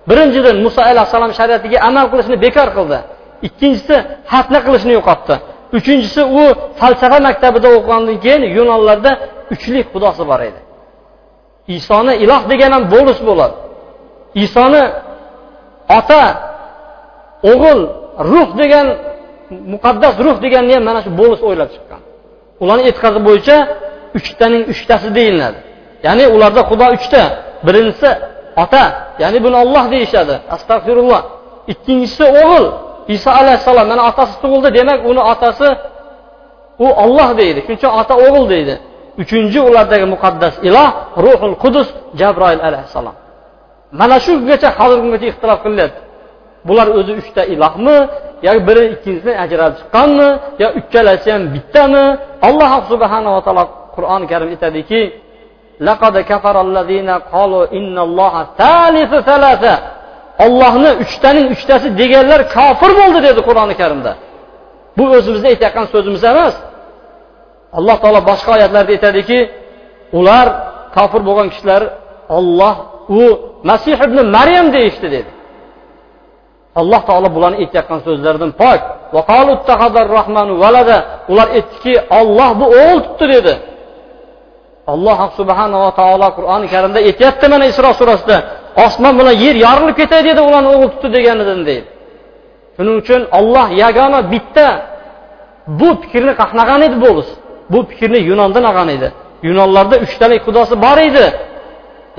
Birinchidan 0.10 0.56
muso 0.66 0.82
alayhissalom 0.92 1.32
shariatiga 1.40 1.78
amal 1.90 2.06
qilishni 2.12 2.36
bekor 2.46 2.68
qildi. 2.78 3.00
Ikkinchisi 3.48 3.96
xatna 4.32 4.60
qilishni 4.66 4.92
yo'qotdi. 5.00 5.36
Uchinchisi 5.78 6.22
u 6.42 6.44
falsafa 6.80 7.18
maktabida 7.28 7.68
o'qigandan 7.78 8.18
keyin 8.24 8.44
yunonlarda 8.58 9.12
uchlik 9.54 9.86
xudosi 9.94 10.24
bor 10.32 10.42
edi. 10.50 10.60
Isoni 11.78 12.14
iloh 12.24 12.42
degan 12.52 12.72
ham 12.76 12.84
bo'lus 12.94 13.20
bo'ladi. 13.30 13.56
Isoni 14.44 14.84
ota 15.98 16.24
o'g'il 17.52 17.80
ruh 18.32 18.50
degan 18.62 18.88
muqaddas 19.74 20.16
ruh 20.26 20.38
deganni 20.46 20.74
ham 20.78 20.84
mana 20.90 21.00
shu 21.06 21.12
bo'lus 21.22 21.42
o'ylab 21.48 21.70
chiqqan. 21.76 22.02
Ularni 22.64 22.84
e'tiqodi 22.90 23.20
bo'yicha 23.28 23.58
uchtaning 24.18 24.64
uchtasi 24.74 25.10
deyiladi. 25.18 25.60
Ya'ni 26.06 26.26
ularda 26.36 26.62
xudo 26.70 26.88
uchta. 26.98 27.24
Birinchisi 27.68 28.10
ota 28.64 28.84
ya'ni 29.24 29.40
buni 29.46 29.58
olloh 29.64 29.86
deyishadi. 29.94 30.36
Astag'firulloh. 30.56 31.22
Ikkinchisi 31.74 32.26
o'g'il. 32.42 32.66
Iso 33.16 33.30
alayhissalom 33.42 33.88
mana 33.92 34.04
otasi 34.10 34.36
tug'ildi. 34.44 34.70
Demak 34.78 35.00
uni 35.12 35.22
otasi 35.34 35.68
u 36.86 36.88
olloh 37.04 37.30
deydi. 37.42 37.60
Shuning 37.66 37.80
uchun 37.80 37.92
ota 38.02 38.14
o'g'il 38.26 38.46
deydi. 38.54 38.76
Uchinchi 39.22 39.60
ulardagi 39.70 40.06
muqaddas 40.14 40.54
iloh 40.68 40.90
ruhul 41.26 41.56
qudus 41.64 41.88
jabroil 42.20 42.62
alayhissalom. 42.68 43.16
Mana 44.00 44.18
shu 44.26 44.32
kungacha 44.40 44.70
hozirgi 44.80 45.02
kungacha 45.06 45.28
ixtilof 45.32 45.60
qilinyapti 45.66 46.02
bular 46.68 46.88
o'zi 47.00 47.12
uchta 47.22 47.42
ilohmi 47.54 47.98
yoki 48.48 48.62
biri 48.68 48.84
ikkinchisidan 48.94 49.36
ajralib 49.44 49.76
chiqqanmi 49.80 50.30
yo 50.62 50.68
uchalasi 50.80 51.28
ham 51.34 51.44
bittami? 51.56 52.06
Alloh 52.48 52.72
subhanava 52.92 53.40
taolo 53.46 53.64
qur'oni 53.96 54.26
karim 54.32 54.48
aytadiki 54.56 55.02
ollohni 60.46 60.92
uchtaning 61.04 61.48
uchtasi 61.56 61.88
deganlar 62.02 62.42
kofir 62.56 62.92
bo'ldi 63.00 63.20
dedi 63.28 63.42
qur'oni 63.48 63.76
karimda. 63.82 64.12
Bu 64.98 65.04
o'zimizni 65.18 65.48
aytayotgan 65.54 65.86
so'zimiz 65.94 66.24
emas. 66.32 66.56
Alloh 67.78 67.98
taolo 68.04 68.20
boshqa 68.30 68.50
oyatlarda 68.58 68.92
aytadiki 68.96 69.40
ular 70.20 70.48
kofir 70.96 71.22
bo'lgan 71.28 71.48
kishilar 71.54 71.82
olloh 72.38 72.76
u 73.20 73.22
masih 73.70 73.98
ibn 74.08 74.18
maryam 74.38 74.68
deyishdi 74.76 75.08
dedi. 75.16 75.32
Alloh 76.82 77.02
taolo 77.10 77.28
bularni 77.36 77.58
aytayotgan 77.64 78.00
so'zlaridan 78.06 78.52
pok. 78.62 78.82
Ular 81.32 81.48
aytdiki 81.58 81.94
olloh 82.20 82.50
bu 82.60 82.66
o'g'il 82.82 83.00
tutdi 83.08 83.26
dedi. 83.36 83.54
Alloh 84.94 85.20
subhanava 85.40 85.90
taolo 86.00 86.28
qur'oni 86.38 86.68
karimda 86.74 87.00
aytyapti 87.10 87.46
mana 87.54 87.66
isro 87.72 87.92
surasida 88.00 88.38
osmon 88.86 89.14
bilan 89.20 89.36
yer 89.46 89.56
yorilib 89.66 89.96
ketay 90.02 90.22
dedi 90.30 90.42
ularni 90.48 90.70
o'g'il 90.76 90.90
tutdi 90.94 91.10
deganidan 91.16 91.62
deydi. 91.70 91.88
Shuning 92.76 92.96
uchun 93.02 93.22
olloh 93.40 93.68
yagona 93.84 94.20
bitta 94.34 94.68
bu 95.80 95.90
fikrni 96.02 96.34
qanaqa 96.42 96.76
edi 96.88 96.98
bo'lsa 97.06 97.34
bu 97.72 97.80
fikrni 97.90 98.20
yunondan 98.30 98.64
olgan 98.70 98.90
edi. 98.96 99.08
Yunonlarda 99.48 99.96
uchtalik 100.06 100.42
xudosi 100.48 100.76
bor 100.86 100.98
edi. 101.10 101.26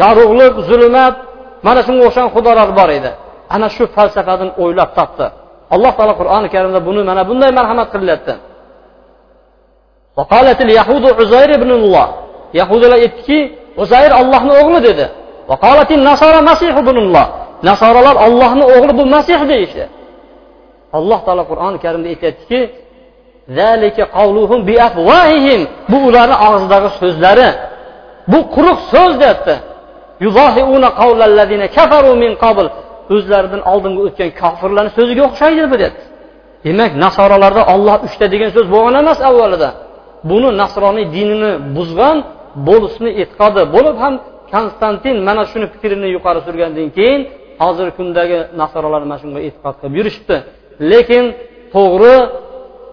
Yorug'lik 0.03 0.55
zulmat 0.69 1.15
mana 1.67 1.81
shunga 1.87 2.03
o'xshagan 2.09 2.31
xudolar 2.37 2.69
bor 2.79 2.91
edi. 2.99 3.11
Ana 3.55 3.69
shu 3.77 3.85
falsafadan 3.97 4.51
o'ylab 4.63 4.91
topdi. 4.99 5.27
Alloh 5.75 5.93
taolo 5.99 6.15
qur'oni 6.21 6.49
karimda 6.55 6.81
buni 6.89 7.01
mana 7.11 7.23
bunday 7.29 7.51
marhamat 7.59 7.89
qilyapti 7.95 8.35
yahudilar 12.61 12.99
aytdiki 12.99 13.39
uzayr 13.83 14.13
ollohni 14.21 14.53
o'g'li 14.61 14.81
dedi. 14.89 15.07
Nasoralar 17.69 18.17
ollohni 18.27 18.65
o'g'li 18.75 18.93
bu 19.01 19.05
masih 19.15 19.41
deyishdi. 19.53 19.85
Alloh 20.99 21.21
taolo 21.27 21.45
qur'oni 21.51 21.79
karimda 21.85 22.09
aytyaptiki 22.15 22.61
bu 25.91 25.97
ularni 26.09 26.37
og'zidagi 26.49 26.89
so'zlari. 27.01 27.49
Bu 28.33 28.39
quruq 28.55 28.79
so'z 28.93 29.13
deyapti 29.23 29.55
o'zlaridan 33.15 33.63
oldingi 33.73 34.01
o'tgan 34.07 34.31
kofirlarni 34.41 34.91
so'ziga 34.99 35.23
o'xshaydi 35.29 35.63
bu 35.73 35.77
deyapti 35.81 36.05
demak 36.67 36.93
nasoralarda 37.05 37.63
olloh 37.75 37.97
uchta 38.07 38.27
degan 38.35 38.51
so'z 38.57 38.67
bo'lgan 38.75 38.95
emas 39.03 39.21
avvalida. 39.29 39.71
Buni 40.31 40.51
nasroniy 40.63 41.07
dinini 41.17 41.53
buzgan 41.77 42.17
bo'lisni 42.69 43.11
e'tiqodi 43.23 43.63
bo'lib 43.75 43.97
ham 44.03 44.15
konstantin 44.53 45.17
mana 45.29 45.43
shuni 45.51 45.67
fikrini 45.75 46.09
yuqori 46.17 46.41
surgandan 46.47 46.89
keyin 46.99 47.21
hozirgi 47.63 47.93
kundagi 47.99 48.39
nasoralar 48.61 49.03
mana 49.09 49.19
shunga 49.23 49.41
e'tiqod 49.49 49.75
qilib 49.81 49.95
yurishibdi. 49.99 50.37
Lekin 50.93 51.25
to'g'ri 51.75 52.17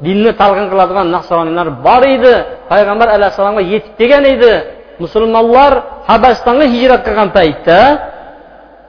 dinni 0.05 0.31
talqin 0.41 0.67
qiladigan 0.71 1.07
nasroniylar 1.15 1.67
bor 1.85 2.03
edi. 2.15 2.33
Payg'ambar 2.71 3.07
alayhissalomga 3.15 3.63
yetib 3.73 3.93
kelgan 3.99 4.25
edi. 4.33 4.53
Musulmonlar 5.03 5.73
habasistonga 6.09 6.65
hijrat 6.73 7.01
qilgan 7.07 7.29
paytda 7.37 7.79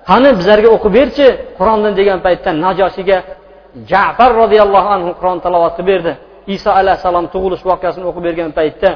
qani 0.09 0.29
bizlarga 0.39 0.69
o'qib 0.77 0.93
berchi 0.99 1.27
qur'ondan 1.59 1.93
degan 2.01 2.19
paytda 2.27 2.51
najoshiga 2.65 3.19
jafar 3.91 4.31
roziyallohu 4.43 4.89
anhu 4.97 5.11
qur'on 5.19 5.39
talovat 5.45 5.73
qilib 5.77 5.89
berdi. 5.93 6.13
Iso 6.55 6.71
alayhissalom 6.81 7.27
tug'ilish 7.35 7.63
voqeasini 7.71 8.05
o'qib 8.11 8.23
bergan 8.29 8.51
paytda 8.59 8.91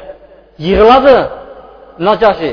yig'ladi 0.67 1.15
najoshi 2.07 2.51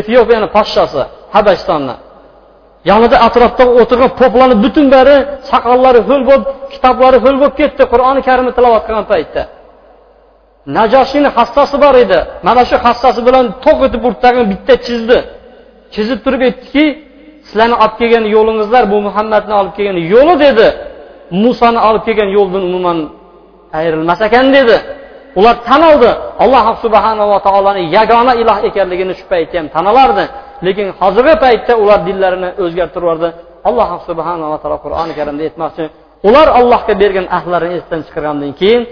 efiopiyani 0.00 0.48
podshosi 0.56 1.02
habashistonni 1.34 1.94
yonida 2.88 3.16
atrofda 3.26 3.64
o'tirgan 3.80 4.10
poplarni 4.20 4.56
butun 4.64 4.86
bari 4.94 5.16
soqollari 5.50 6.00
ho'l 6.08 6.22
bo'lib 6.28 6.44
kitoblari 6.72 7.18
ho'l 7.24 7.36
bo'lib 7.40 7.54
ketdi 7.60 7.82
qur'oni 7.92 8.20
karimni 8.28 8.52
tilovat 8.56 8.82
qilgan 8.86 9.06
paytda. 9.12 9.42
Najoshiyni 10.78 11.30
hassasi 11.36 11.76
bor 11.84 11.94
edi. 12.04 12.18
Mana 12.46 12.62
shu 12.70 12.76
hassasi 12.86 13.20
bilan 13.28 13.44
to'q 13.64 13.78
etib 13.86 14.02
urtagini 14.08 14.46
bitta 14.52 14.74
chizdi. 14.86 15.18
Chizib 15.94 16.18
turib 16.24 16.40
aytdiki 16.48 16.84
sizlarni 17.48 17.76
olib 17.82 17.94
kelgan 18.00 18.24
yo'lingizlar 18.36 18.82
bu 18.92 18.96
muhammadni 19.06 19.54
olib 19.60 19.72
kelgan 19.76 19.98
yo'li 20.14 20.34
dedi. 20.46 20.66
Musoni 21.42 21.80
olib 21.88 22.02
kelgan 22.06 22.30
yo'ldan 22.36 22.62
umuman 22.70 22.98
ayrilmas 23.78 24.20
ekan 24.28 24.46
dedi. 24.58 24.76
Ular 25.38 25.56
tan 25.68 25.82
oldi. 25.90 26.10
Alloh 26.42 26.66
subhanava 26.84 27.36
taoloni 27.46 27.82
yagona 27.96 28.32
iloh 28.42 28.58
ekanligini 28.68 29.12
shu 29.18 29.24
paytda 29.32 29.56
ham 29.60 29.66
tan 29.74 29.84
olardi. 29.92 30.24
Lekin 30.66 30.88
hozirgi 31.00 31.34
paytda 31.44 31.72
ular 31.82 32.00
dinlarini 32.08 32.50
o'zgartirib 32.64 33.04
yubordi. 33.06 33.28
Alloh 33.68 33.88
subhanava 34.08 34.56
taolo 34.62 34.78
qur'oni 34.84 35.12
karimda 35.18 35.42
aytmoqchi 35.48 35.84
ular 36.28 36.48
allohga 36.60 36.94
bergan 37.02 37.26
ahdlarini 37.38 37.74
esdan 37.80 38.00
chiqargandan 38.06 38.52
keyin 38.60 38.82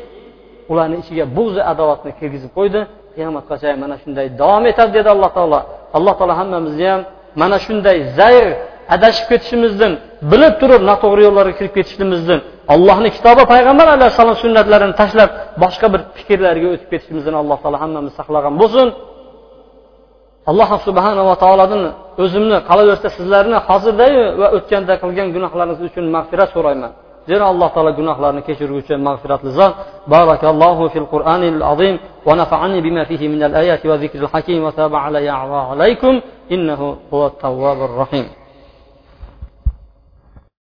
ularni 0.73 0.97
ichiga 1.03 1.25
bug'zi 1.37 1.61
adovatni 1.73 2.11
kirgizib 2.19 2.53
qo'ydi. 2.59 2.81
Qiyomatgacha 3.17 3.69
mana 3.83 3.97
shunday 4.03 4.27
davom 4.41 4.65
etadi 4.71 4.91
dedi 4.99 5.09
alloh 5.15 5.31
taolo. 5.39 5.61
Alloh 5.99 6.15
taolo 6.19 6.35
hammamizni 6.41 6.87
ham 6.93 7.03
mana 7.41 7.57
shunday 7.67 7.99
zayr 8.19 8.47
adashib 8.95 9.27
ketishimizdan 9.31 9.93
bilib 10.33 10.55
turib 10.61 10.83
noto'g'ri 10.91 11.23
yo'llarga 11.27 11.55
kirib 11.59 11.73
ketishimizdan 11.79 12.41
allohni 12.75 13.09
kitobi 13.17 13.45
payg'ambar 13.53 13.87
alayhissalom 13.97 14.37
sunnatlarini 14.45 14.95
tashlab 15.01 15.31
boshqa 15.63 15.87
bir 15.93 16.01
fikrlarga 16.17 16.67
o'tib 16.75 16.89
ketishimizdan 16.93 17.35
alloh 17.43 17.59
taolo 17.63 17.79
hammamizni 17.85 18.15
saqlagan 18.21 18.55
bo'lsin. 18.63 18.87
Alloh 20.51 20.71
subhanava 20.87 21.35
taolodan 21.43 21.83
o'zimni 22.23 22.57
qolaversa 22.69 23.09
sizlarni 23.17 23.59
hozirdayu 23.69 24.23
va 24.41 24.47
o'tganda 24.57 24.95
qilgan 25.03 25.29
gunohlaringiz 25.37 25.81
uchun 25.89 26.05
mag'firat 26.17 26.49
so'rayman. 26.57 26.93
Zero 27.29 27.45
alloh 27.53 27.69
taolo 27.75 27.93
gunohlarni 28.01 28.41
kechirguvchi 28.49 28.95
mag'firatli 29.09 29.51
zot. 29.59 29.75
Barakallohu 30.15 30.85
fil 30.95 31.09
qur'anil 31.15 31.61
azim. 31.73 31.95
Va 32.27 32.33
nafa'ani 32.41 32.79
bima 32.87 33.03
fihi 33.11 33.27
min 33.35 33.41
al 33.49 33.55
ayati 33.63 33.85
va 33.91 33.97
zikril 34.03 34.29
hakim. 34.33 34.59
Va 34.67 34.73
taba 34.81 34.99
alayya 35.07 35.35
alaykum. 35.73 36.15
Innahu 36.55 36.87
huvat 37.11 37.35
tawwabur 37.45 37.93
rahim. 38.03 38.27